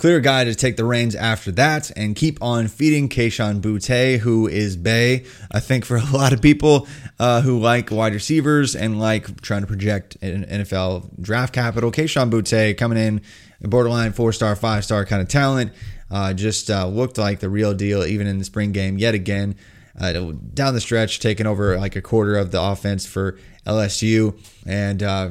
[0.00, 4.48] clear guy to take the reins after that and keep on feeding Kayshon Boutte, who
[4.48, 5.26] is Bay.
[5.52, 6.88] I think for a lot of people
[7.18, 12.78] uh, who like wide receivers and like trying to project NFL draft capital, Kayshon Boutte
[12.78, 13.20] coming in,
[13.60, 15.70] borderline four star, five star kind of talent,
[16.10, 19.54] uh, just uh, looked like the real deal even in the spring game yet again.
[20.00, 23.36] Uh, down the stretch, taking over like a quarter of the offense for
[23.66, 25.30] LSU and uh,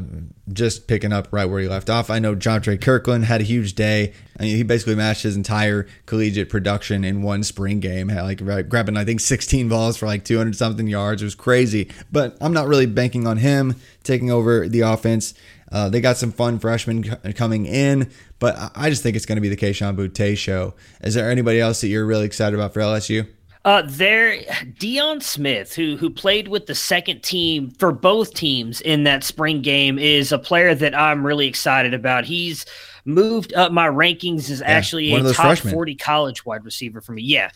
[0.51, 2.09] just picking up right where he left off.
[2.09, 4.13] I know Jontre Kirklin had a huge day.
[4.39, 8.69] I mean, he basically matched his entire collegiate production in one spring game, had like
[8.69, 11.21] grabbing I think 16 balls for like 200 something yards.
[11.21, 11.89] It was crazy.
[12.11, 15.33] But I'm not really banking on him taking over the offense.
[15.71, 17.03] Uh, they got some fun freshmen
[17.35, 18.09] coming in,
[18.39, 20.73] but I just think it's going to be the Kayshon Boutte show.
[21.01, 23.27] Is there anybody else that you're really excited about for LSU?
[23.65, 24.37] Uh, there,
[24.79, 29.61] Deion Smith, who who played with the second team for both teams in that spring
[29.61, 32.23] game, is a player that I'm really excited about.
[32.23, 32.65] He's
[33.03, 35.73] moved up my rankings as yeah, actually a top freshmen.
[35.73, 37.21] 40 college wide receiver for me.
[37.23, 37.49] Yeah.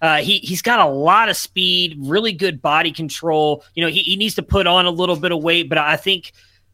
[0.00, 3.62] Uh, he he's got a lot of speed, really good body control.
[3.74, 5.96] You know, he, he needs to put on a little bit of weight, but I
[5.96, 6.32] think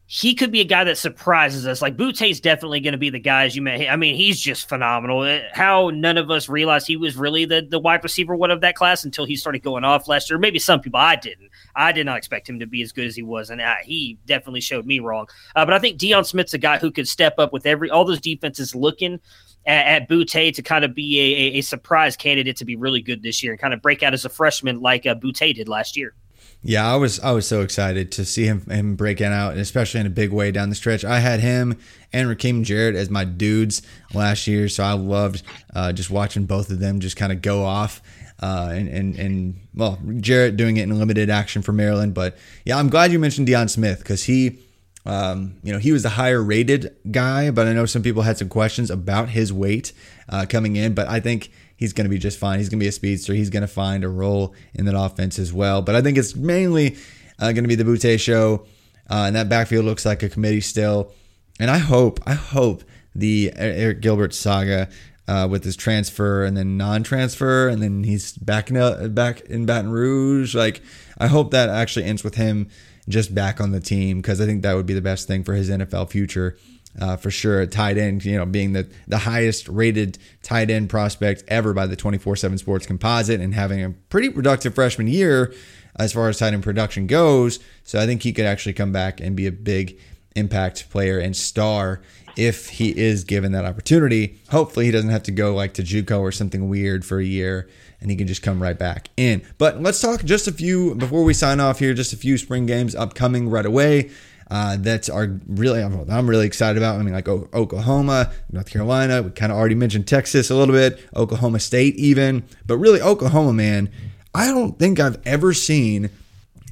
[0.09, 1.81] he could be a guy that surprises us.
[1.81, 3.89] Like is definitely going to be the guy, as you may.
[3.89, 5.19] I mean, he's just phenomenal.
[5.19, 8.61] Uh, how none of us realized he was really the, the wide receiver one of
[8.61, 10.39] that class until he started going off last year.
[10.39, 11.49] Maybe some people I didn't.
[11.75, 14.17] I did not expect him to be as good as he was, and uh, he
[14.25, 15.27] definitely showed me wrong.
[15.57, 18.05] Uh, but I think Deion Smith's a guy who could step up with every all
[18.05, 19.19] those defenses looking
[19.65, 23.21] at, at Boutte to kind of be a, a, surprise candidate to be really good
[23.21, 25.97] this year and kind of break out as a freshman like uh, Boutte did last
[25.97, 26.15] year.
[26.63, 29.99] Yeah, I was I was so excited to see him him breaking out, and especially
[29.99, 31.05] in a big way down the stretch.
[31.05, 31.77] I had him
[32.11, 33.81] and Rakim Jarrett as my dudes
[34.13, 35.43] last year, so I loved
[35.75, 38.01] uh, just watching both of them just kind of go off.
[38.39, 42.77] Uh, and, and and well, Jarrett doing it in limited action for Maryland, but yeah,
[42.77, 44.59] I'm glad you mentioned Deion Smith because he,
[45.05, 48.37] um, you know, he was the higher rated guy, but I know some people had
[48.37, 49.91] some questions about his weight
[50.29, 52.59] uh, coming in, but I think he's going to be just fine.
[52.59, 53.33] He's going to be a speedster.
[53.33, 55.81] He's going to find a role in that offense as well.
[55.81, 56.97] But I think it's mainly
[57.39, 58.65] uh, going to be the Boutte show,
[59.09, 61.13] uh, and that backfield looks like a committee still.
[61.59, 62.83] And I hope, I hope
[63.15, 64.89] the Arik Gilbert saga
[65.27, 69.91] uh, with his transfer and then non-transfer, and then he's back in back in Baton
[69.91, 70.55] Rouge.
[70.55, 70.81] Like
[71.17, 72.69] I hope that actually ends with him
[73.09, 75.53] just back on the team because I think that would be the best thing for
[75.53, 76.57] his NFL future
[76.99, 77.61] uh, for sure.
[77.61, 81.87] A tight end, you know, being the, the highest rated tight end prospect ever by
[81.87, 85.53] the 24 7 Sports Composite and having a pretty productive freshman year
[85.97, 87.59] as far as tight end production goes.
[87.83, 89.99] So I think he could actually come back and be a big
[90.35, 92.01] impact player and star
[92.35, 94.39] if he is given that opportunity.
[94.49, 97.67] Hopefully, he doesn't have to go like to JUCO or something weird for a year
[97.99, 99.41] and he can just come right back in.
[99.57, 102.67] But let's talk just a few before we sign off here, just a few spring
[102.67, 104.11] games upcoming right away
[104.49, 106.99] uh, that are really I'm, really excited about.
[106.99, 109.21] I mean, like Oklahoma, North Carolina.
[109.21, 113.53] We kind of already mentioned Texas a little bit, Oklahoma State even, but really Oklahoma,
[113.53, 113.89] man.
[114.33, 116.09] I don't think I've ever seen,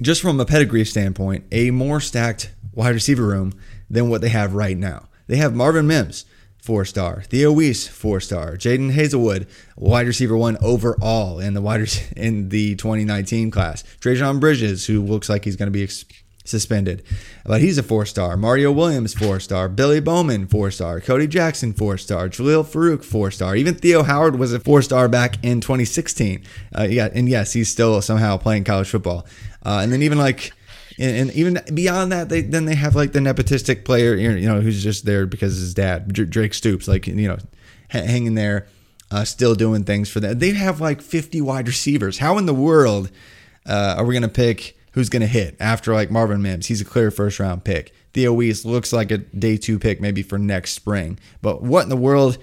[0.02, 3.54] just from a pedigree standpoint, a more stacked wide receiver room
[3.90, 5.10] than what they have right now.
[5.28, 6.26] They have Marvin Mims,
[6.62, 7.24] four star.
[7.24, 8.56] Theo Wease, four star.
[8.56, 13.84] Jadon Haselwood, wide receiver one overall in the wide in the 2019 class.
[14.00, 15.88] Trejan Bridges, who looks like he's going to be
[16.46, 17.04] suspended.
[17.46, 18.38] But he's a four star.
[18.38, 19.68] Mario Williams, four star.
[19.68, 21.02] Billy Bowman, four star.
[21.02, 22.30] Cody Jackson, four star.
[22.30, 23.56] Jalil Farooq, four star.
[23.56, 26.44] Even Theo Howard was a four star back in 2016.
[26.78, 29.26] Uh, yeah, and yes, he's still somehow playing college football.
[29.66, 30.54] Uh, and then even like,
[30.98, 34.62] and, and, even beyond that, they then they have like the nepotistic player, you know,
[34.62, 37.38] who's just there because his dad, Drake Stoops, like you know,
[37.90, 38.68] hanging there,
[39.12, 40.40] uh, still doing things for them.
[40.40, 42.20] They have like 50 wide receivers.
[42.20, 43.12] How in the world
[43.66, 44.78] uh, are we gonna pick?
[44.96, 46.68] Who's going to hit after like Marvin Mims.
[46.68, 47.94] He's a clear first round pick.
[48.14, 51.20] Theo Wease looks like a day two pick maybe for next spring.
[51.42, 52.38] But what in the world?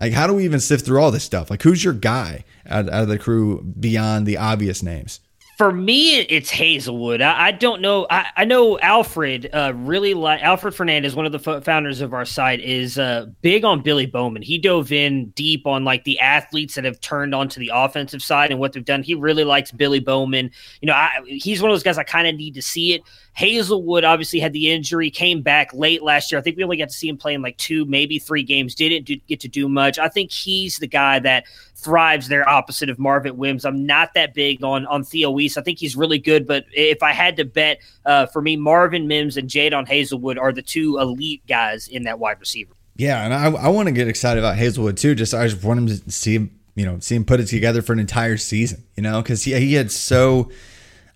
[0.00, 1.50] Like, how do we even sift through all this stuff?
[1.50, 5.20] Like, who's your guy out, out of the crew beyond the obvious names?
[5.58, 7.20] For me, it's Haselwood.
[7.20, 8.06] I, I don't know.
[8.08, 12.24] I, I know Alfred uh, really like Alfred Fernandez, one of the founders of our
[12.24, 14.42] site, is uh, big on Billy Bowman.
[14.42, 18.52] He dove in deep on like the athletes that have turned onto the offensive side
[18.52, 19.02] and what they've done.
[19.02, 20.52] He really likes Billy Bowman.
[20.80, 23.02] You know, I, he's one of those guys I kind of need to see it.
[23.36, 26.38] Haselwood obviously had the injury, came back late last year.
[26.38, 28.76] I think we only got to see him play in like two, maybe three games.
[28.76, 29.98] Didn't do, get to do much.
[29.98, 31.46] I think he's the guy that
[31.78, 33.64] thrives there opposite of Marvin Wims.
[33.64, 35.56] I'm not that big on on Theo Wease.
[35.56, 39.06] I think he's really good, but if I had to bet, uh, for me, Marvin
[39.06, 42.74] Mims and Jadon Haselwood are the two elite guys in that wide receiver.
[42.96, 45.14] Yeah, and I, I want to get excited about Haselwood too.
[45.14, 47.80] Just I just want him to see him, you know, see him put it together
[47.80, 48.84] for an entire season.
[48.96, 50.50] You know, because he he had so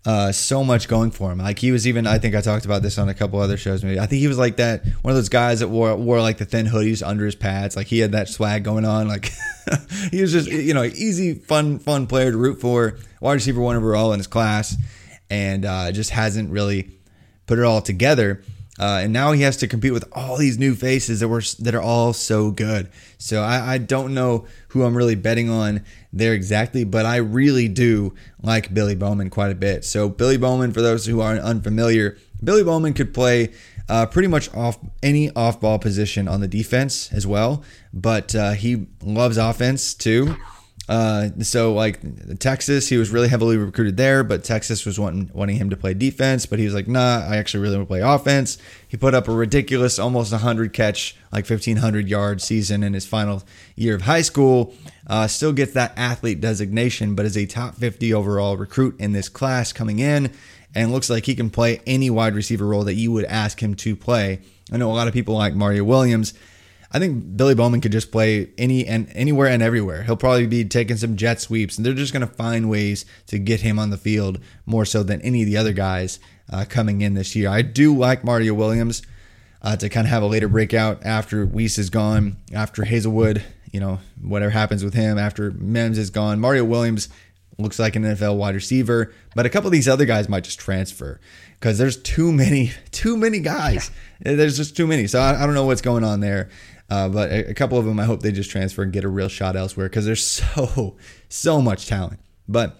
[0.05, 1.39] uh, so much going for him.
[1.39, 3.85] Like he was even, I think I talked about this on a couple other shows.
[3.85, 6.39] Maybe I think he was like that one of those guys that wore wore like
[6.39, 7.77] the thin hoodies under his pads.
[7.77, 9.07] Like he had that swag going on.
[9.07, 9.31] Like
[10.11, 12.99] he was just you know easy, fun, fun player to root for.
[13.21, 14.77] Wide receiver one overall in his class,
[15.31, 16.91] and uh, just hasn't really
[17.47, 18.43] put it all together.
[18.79, 21.75] Uh, and now he has to compete with all these new faces that were that
[21.75, 22.89] are all so good.
[23.19, 27.69] So I, I, don't know who I'm really betting on there exactly, but I really
[27.69, 29.85] do like Billy Bowman quite a bit.
[29.85, 33.51] So Billy Bowman, for those who aren't unfamiliar, Billy Bowman could play
[33.91, 37.63] uh, pretty much off any off-ball position on the defense as well,
[37.93, 40.35] but uh, he loves offense too.
[40.89, 42.01] Uh, so like
[42.39, 45.95] Texas, he was really heavily recruited there, but Texas was wanting wanting him to play
[45.95, 48.59] defense, but he was like, nah, I actually really want to play offense.
[48.89, 53.45] He put up a ridiculous, almost 100 catch, like 1500 yard season in his final
[53.77, 54.75] year of high school.
[55.07, 59.29] Uh, still gets that athlete designation, but is a top 50 overall recruit in this
[59.29, 60.33] class coming in,
[60.75, 63.75] and looks like he can play any wide receiver role that you would ask him
[63.77, 64.41] to play.
[64.73, 66.35] I know a lot of people like Mario Williams
[66.95, 70.03] I think Billy Bowman could just play any and anywhere and everywhere.
[70.03, 73.39] He'll probably be taking some jet sweeps, and they're just going to find ways to
[73.39, 76.21] get him on the field more so than any of the other guys
[76.53, 77.49] uh, coming in this year.
[77.49, 79.03] I do like Mario Williams
[79.63, 83.81] uh, to kind of have a later breakout after Wease is gone, after Haselwood, you
[83.81, 86.41] know, whatever happens with him, after Mims is gone.
[86.41, 87.09] Mario Williams
[87.59, 90.59] looks like an NFL wide receiver, but a couple of these other guys might just
[90.59, 91.21] transfer
[91.59, 93.91] because there's too many, too many guys.
[94.21, 95.07] There's just too many.
[95.07, 96.51] So I, I don't know what's going on there.
[96.91, 99.09] Uh, but a, a, couple of them, I hope they just transfer and get a
[99.09, 100.97] real shot elsewhere because there's so,
[101.29, 102.21] so much talent.
[102.49, 102.79] But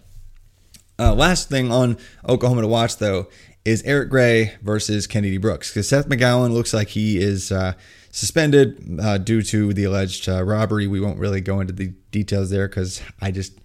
[0.99, 1.97] Uh, last thing on
[2.29, 3.29] Oklahoma to watch though
[3.65, 7.73] is Eric Gray versus Kennedy Brooks because Seth McGowan looks like he is uh,
[8.11, 10.87] suspended uh, due to the alleged uh, robbery.
[10.87, 13.59] We won't really go into the details there because I just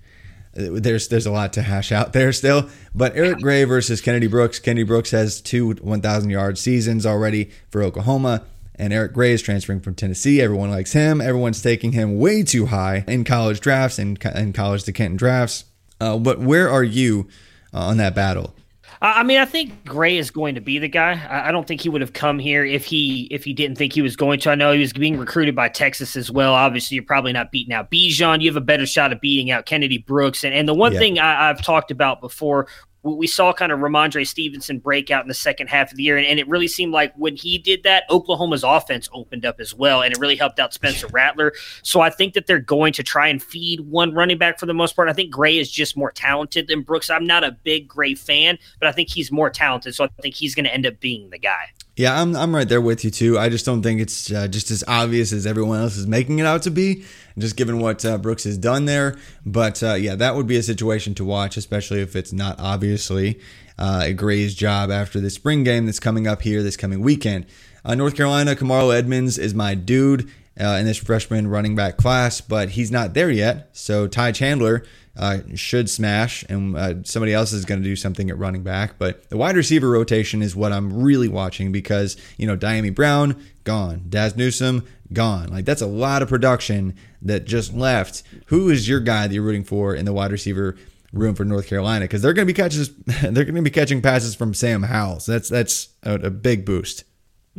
[0.53, 2.69] there's there's a lot to hash out there still.
[2.95, 4.59] But Eric Gray versus Kennedy Brooks.
[4.59, 8.43] Kennedy Brooks has two 1,000 yard seasons already for Oklahoma.
[8.79, 10.41] And Eric Gray is transferring from Tennessee.
[10.41, 11.19] Everyone likes him.
[11.19, 15.65] Everyone's taking him way too high in college drafts and in college to Canton drafts.
[15.99, 17.27] Uh, but where are you
[17.73, 18.53] uh, on that battle?
[18.99, 21.21] I mean, I think Gray is going to be the guy.
[21.29, 24.01] I don't think he would have come here if he if he didn't think he
[24.01, 24.49] was going to.
[24.49, 26.55] I know he was being recruited by Texas as well.
[26.55, 28.41] Obviously, you're probably not beating out Bijan.
[28.41, 30.43] You have a better shot of beating out Kennedy Brooks.
[30.43, 30.99] And and the one yeah.
[30.99, 32.67] thing I, I've talked about before
[33.15, 36.17] we saw kind of Rhamondre Stevenson break out in the second half of the year,
[36.17, 39.73] and, and, it really seemed like when he did that, Oklahoma's offense opened up as
[39.73, 41.53] well, and it really helped out Spencer Rattler.
[41.83, 44.73] So I think that they're going to try and feed one running back for the
[44.73, 45.09] most part.
[45.09, 47.09] I think Gray is just more talented than Brooks.
[47.09, 50.35] I'm not a big Gray fan, but I think he's more talented, so I think
[50.35, 51.71] he's going to end up being the guy.
[51.97, 53.39] Yeah, I'm I'm right there with you too.
[53.39, 56.45] I just don't think it's uh, just as obvious as everyone else is making it
[56.45, 57.03] out to be,
[57.37, 59.17] just given what uh, Brooks has done there.
[59.45, 63.39] But uh, yeah, that would be a situation to watch, especially if it's not obviously
[63.77, 67.45] uh, a Gray's job after the spring game that's coming up here this coming weekend.
[67.85, 70.29] Uh, North Carolina, Kamarro Edmonds is my dude
[70.59, 73.69] uh, in this freshman running back class, but he's not there yet.
[73.73, 74.83] So Ty Chandler
[75.15, 78.97] uh, should smash, and uh, somebody else is going to do something at running back.
[78.97, 83.41] But the wide receiver rotation is what I'm really watching because, you know, Dyami Brown,
[83.63, 84.05] gone.
[84.09, 85.49] Dazz Newsome, gone.
[85.49, 88.23] Like, that's a lot of production that just left.
[88.47, 90.75] Who is your guy that you're rooting for in the wide receiver
[91.13, 92.05] room for North Carolina?
[92.05, 95.19] Because they're going to be catches, they're going to be catching passes from Sam Howell.
[95.19, 97.03] So that's, that's a, a big boost.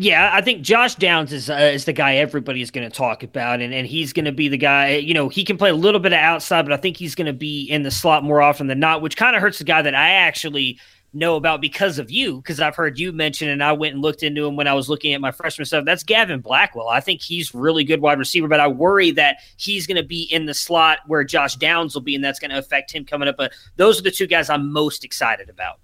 [0.00, 3.24] Yeah, I think Josh Downs is uh, is the guy everybody is going to talk
[3.24, 4.94] about, and, and he's going to be the guy.
[4.94, 7.26] You know, he can play a little bit of outside, but I think he's going
[7.26, 9.82] to be in the slot more often than not, which kind of hurts the guy
[9.82, 10.78] that I actually
[11.12, 14.22] know about because of you, because I've heard you mention, and I went and looked
[14.22, 15.84] into him when I was looking at my freshman stuff.
[15.84, 16.88] That's Gavin Blackwell.
[16.88, 20.22] I think he's really good wide receiver, but I worry that he's going to be
[20.22, 23.28] in the slot where Josh Downs will be, and that's going to affect him coming
[23.28, 23.36] up.
[23.36, 25.80] But those are the two guys I'm most excited about.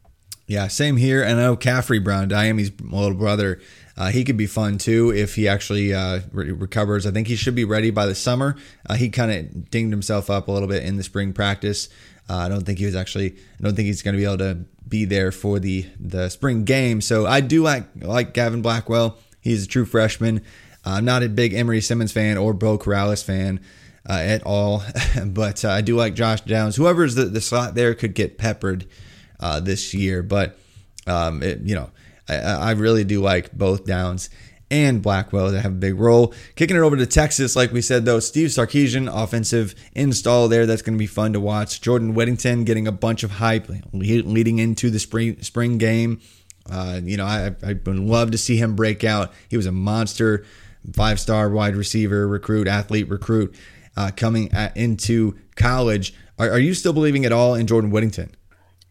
[0.47, 1.22] Yeah, same here.
[1.22, 3.61] And know Khafre Brown, Dyami's little brother.
[3.97, 7.07] Uh, he could be fun too if he actually uh, re- recovers.
[7.07, 8.57] I think he should be ready by the summer.
[8.89, 11.89] Uh, he kind of dinged himself up a little bit in the spring practice.
[12.29, 13.33] Uh, I don't think he was actually.
[13.33, 16.64] I don't think he's going to be able to be there for the the spring
[16.64, 17.01] game.
[17.01, 19.18] So I do like like Gavin Blackwell.
[19.41, 20.43] He's a true freshman.
[20.85, 23.61] I'm not a big Emery Simmons fan or Beau Corrales fan.
[24.07, 24.83] Uh, at all,
[25.25, 26.77] but uh, I do like Josh Downs.
[26.77, 28.85] Whoever's the, the slot there could get peppered
[29.62, 30.59] this year, but
[31.07, 31.91] um, it, you know,
[32.29, 34.31] I, I really do like both Downs
[34.71, 36.35] and Blackwell to have a big role.
[36.57, 40.67] Kicking it over to Texas, like we said, though, Steve Sarkisian, offensive install there.
[40.67, 41.81] That's going to be fun to watch.
[41.81, 46.21] Jordan Whittington getting a bunch of hype leading into the spring spring game.
[46.71, 49.33] Uh, you know, I, I would love to see him break out.
[49.49, 50.45] He was a monster,
[50.93, 53.55] five star wide receiver, recruit, athlete, recruit
[53.97, 56.15] uh, coming at, into college.
[56.39, 58.35] Are, are you still believing at all in Jordan Whittington?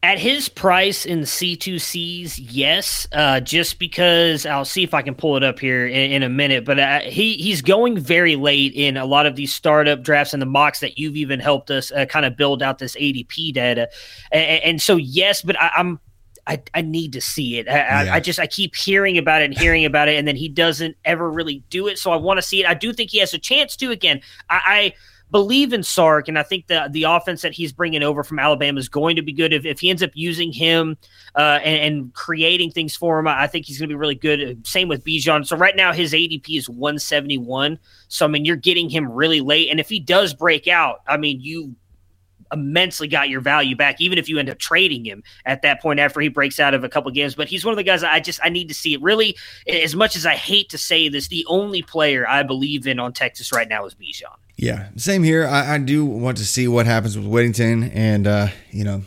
[0.03, 5.37] At his price in C2Cs, yes, uh, just because I'll see if I can pull
[5.37, 6.65] it up here in, in a minute.
[6.65, 10.41] But uh, he he's going very late in a lot of these startup drafts and
[10.41, 13.89] the mocks that you've even helped us uh, kind of build out this ADP data.
[14.29, 16.01] And, and so, yes, but I, am
[16.45, 17.69] I, I need to see it.
[17.69, 18.13] I, yeah.
[18.13, 20.97] I, just I keep hearing about it and hearing about it, and then he doesn't
[21.05, 21.97] ever really do it.
[21.97, 22.67] So I want to see it.
[22.67, 23.91] I do think he has a chance to.
[23.91, 24.93] Again, I, I
[25.33, 28.79] believe in Sark, and I think the the offense that he's bringing over from Alabama
[28.79, 29.51] is going to be good.
[29.51, 30.95] If, if he ends up using him
[31.35, 34.65] uh, and, and, creating things for him, I think he's going to be really good.
[34.65, 35.45] Same with Bijan.
[35.45, 37.79] So right now his ADP is 171.
[38.07, 41.17] So I mean, you're getting him really late, and if he does break out, I
[41.17, 41.75] mean, you
[42.51, 45.99] immensely got your value back, even if you end up trading him at that point
[45.99, 47.33] after he breaks out of a couple games.
[47.33, 49.01] But he's one of the guys I just I need to see it.
[49.01, 49.35] Really,
[49.67, 53.13] as much as I hate to say this, the only player I believe in on
[53.13, 54.37] Texas right now is Bijan.
[54.55, 55.47] Yeah, same here.
[55.47, 59.01] I, I, do want to see what happens with Whittington and, uh, you know,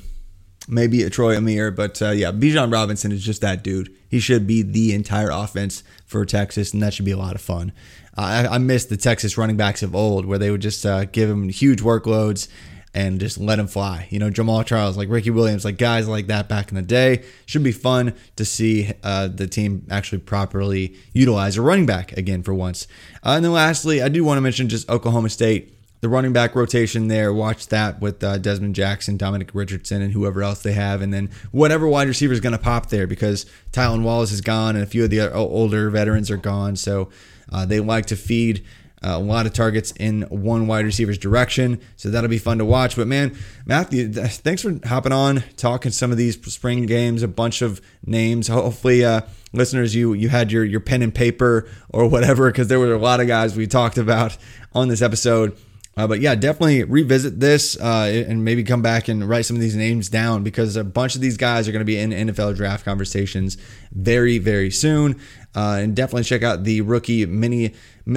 [0.69, 1.75] maybe a Troy Omeire.
[1.75, 3.95] But uh, yeah, Bijan Robinson is just that dude.
[4.11, 7.41] He should be the entire offense for Texas, and that should be a lot of
[7.41, 7.73] fun.
[8.17, 11.29] I, I miss the Texas running backs of old where they would just uh, give
[11.29, 12.49] him huge workloads
[12.97, 14.09] and just let him fly.
[14.09, 17.25] You know, Jamaal Charles, like Ricky Williams, like guys like that back in the day.
[17.45, 22.43] Should be fun to see uh, the team actually properly utilize a running back again
[22.43, 22.89] for once.
[23.23, 25.75] Uh, and then lastly, I do want to mention just Oklahoma State.
[26.01, 30.43] The running back rotation there, watch that with uh, Dezmon Jackson, Dominic Richardson, and whoever
[30.43, 31.03] else they have.
[31.03, 34.77] And then whatever wide receiver is going to pop there because Tylan Wallace is gone
[34.77, 36.77] and a few of the older veterans are gone.
[36.77, 37.11] So
[37.51, 38.65] uh, they like to feed
[39.03, 42.97] a lot of targets in one wide receiver's direction, so that'll be fun to watch.
[42.97, 43.37] But man,
[43.67, 48.49] Matthew, thanks for hopping on, talking some of these spring games, a bunch of names.
[48.49, 49.23] Hopefully, uh,
[49.53, 52.99] listeners, you you had your your pen and paper or whatever, because there were a
[52.99, 54.37] lot of guys we talked about
[54.73, 55.57] on this episode.
[55.99, 59.63] Uh, but yeah, definitely revisit this uh, and maybe come back and write some of
[59.63, 62.55] these names down because a bunch of these guys are going to be in NFL
[62.55, 63.57] draft conversations
[63.93, 65.19] very, very soon.
[65.55, 67.73] Uh, and definitely check out the rookie mini,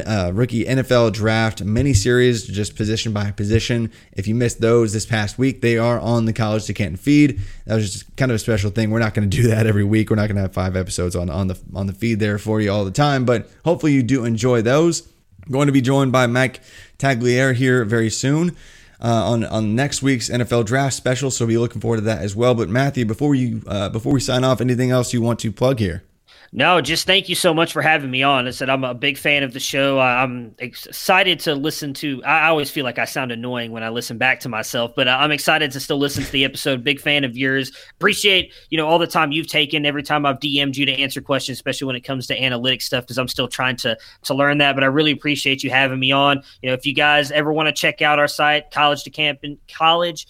[0.05, 3.89] uh, rookie NFL draft mini series, just position by position.
[4.11, 7.39] If you missed those this past week, they are on the College to Canton feed.
[7.65, 8.91] That was just kind of a special thing.
[8.91, 10.09] We're not going to do that every week.
[10.09, 12.59] We're not going to have five episodes on on the on the feed there for
[12.59, 13.23] you all the time.
[13.23, 15.07] But hopefully you do enjoy those.
[15.45, 16.59] I'm going to be joined by Mike
[16.99, 18.55] Tagliere here very soon.
[19.01, 22.35] Uh, on on next week's NFL draft special, so be looking forward to that as
[22.35, 22.53] well.
[22.53, 25.79] But Matthew, before you uh, before we sign off, anything else you want to plug
[25.79, 26.03] here?
[26.51, 28.47] No, just thank you so much for having me on.
[28.47, 29.99] I said I'm a big fan of the show.
[29.99, 32.23] I'm excited to listen to.
[32.23, 35.17] I always feel like I sound annoying when I listen back to myself, but uh,
[35.19, 36.83] I'm excited to still listen to the episode.
[36.83, 37.71] Big fan of yours.
[37.91, 39.85] Appreciate you know all the time you've taken.
[39.85, 43.03] Every time I've DM'd you to answer questions, especially when it comes to analytics stuff,
[43.03, 44.73] because I'm still trying to to learn that.
[44.73, 46.41] But I really appreciate you having me on.
[46.63, 49.39] You know, if you guys ever want to check out our site, College to Camp
[49.43, 50.25] in College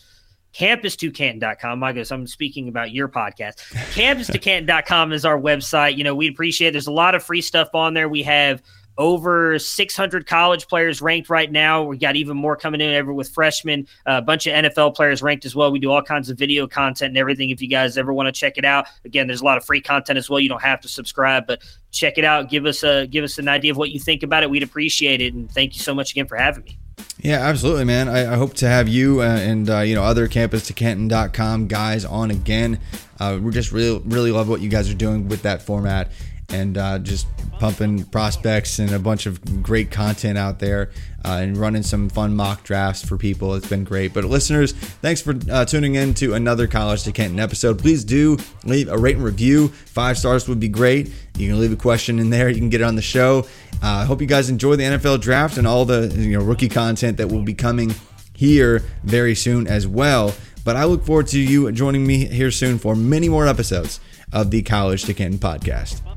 [0.53, 1.83] campus2canton.com.
[1.83, 3.57] I guess I'm speaking about your podcast.
[3.93, 5.97] campus2canton.com is our website.
[5.97, 6.71] You know, we appreciate it.
[6.71, 8.09] There's a lot of free stuff on there.
[8.09, 8.61] We have
[8.99, 11.83] over 600 college players ranked right now.
[11.83, 15.45] We got even more coming in ever with freshmen, a bunch of NFL players ranked
[15.45, 15.71] as well.
[15.71, 17.49] We do all kinds of video content and everything.
[17.49, 19.79] If you guys ever want to check it out, again, there's a lot of free
[19.79, 20.41] content as well.
[20.41, 22.49] You don't have to subscribe, but check it out.
[22.49, 24.49] Give us a give us an idea of what you think about it.
[24.49, 25.33] We'd appreciate it.
[25.33, 26.77] And thank you so much again for having me.
[27.21, 28.07] Yeah, absolutely, man.
[28.07, 31.67] I, I hope to have you uh, and uh, you know other campus to canton.com
[31.67, 32.79] guys on again.
[33.19, 36.11] Uh, we just really really love what you guys are doing with that format
[36.51, 37.27] and uh, just
[37.59, 40.91] pumping prospects and a bunch of great content out there
[41.25, 43.53] uh, and running some fun mock drafts for people.
[43.55, 44.13] It's been great.
[44.13, 47.79] But listeners, thanks for uh, tuning in to another College to Canton episode.
[47.79, 49.67] Please do leave a rate and review.
[49.67, 51.11] Five stars would be great.
[51.37, 52.49] You can leave a question in there.
[52.49, 53.45] You can get it on the show.
[53.81, 57.17] I hope you guys enjoy the NFL draft and all the you know rookie content
[57.17, 57.93] that will be coming
[58.33, 60.33] here very soon as well.
[60.63, 63.99] But I look forward to you joining me here soon for many more episodes
[64.31, 66.08] of the College to Canton podcast.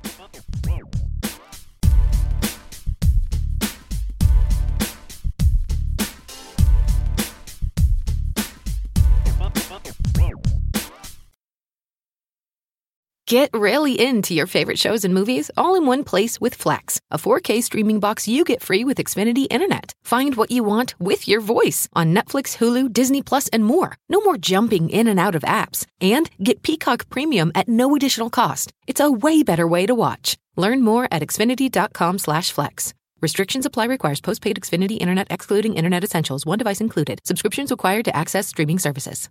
[13.32, 17.16] Get really into your favorite shows and movies all in one place with Flex, a
[17.16, 19.94] 4K streaming box you get free with Xfinity Internet.
[20.04, 23.96] Find what you want with your voice on Netflix, Hulu, Disney Plus, and more.
[24.10, 25.86] No more jumping in and out of apps.
[25.98, 28.70] And get Peacock Premium at no additional cost.
[28.86, 30.36] It's a way better way to watch.
[30.56, 32.94] Learn more at xfinity.com/flex.
[33.22, 33.86] Restrictions apply.
[33.86, 36.44] Requires postpaid Xfinity Internet, excluding Internet Essentials.
[36.44, 37.20] One device included.
[37.24, 39.30] Subscriptions required to access streaming services.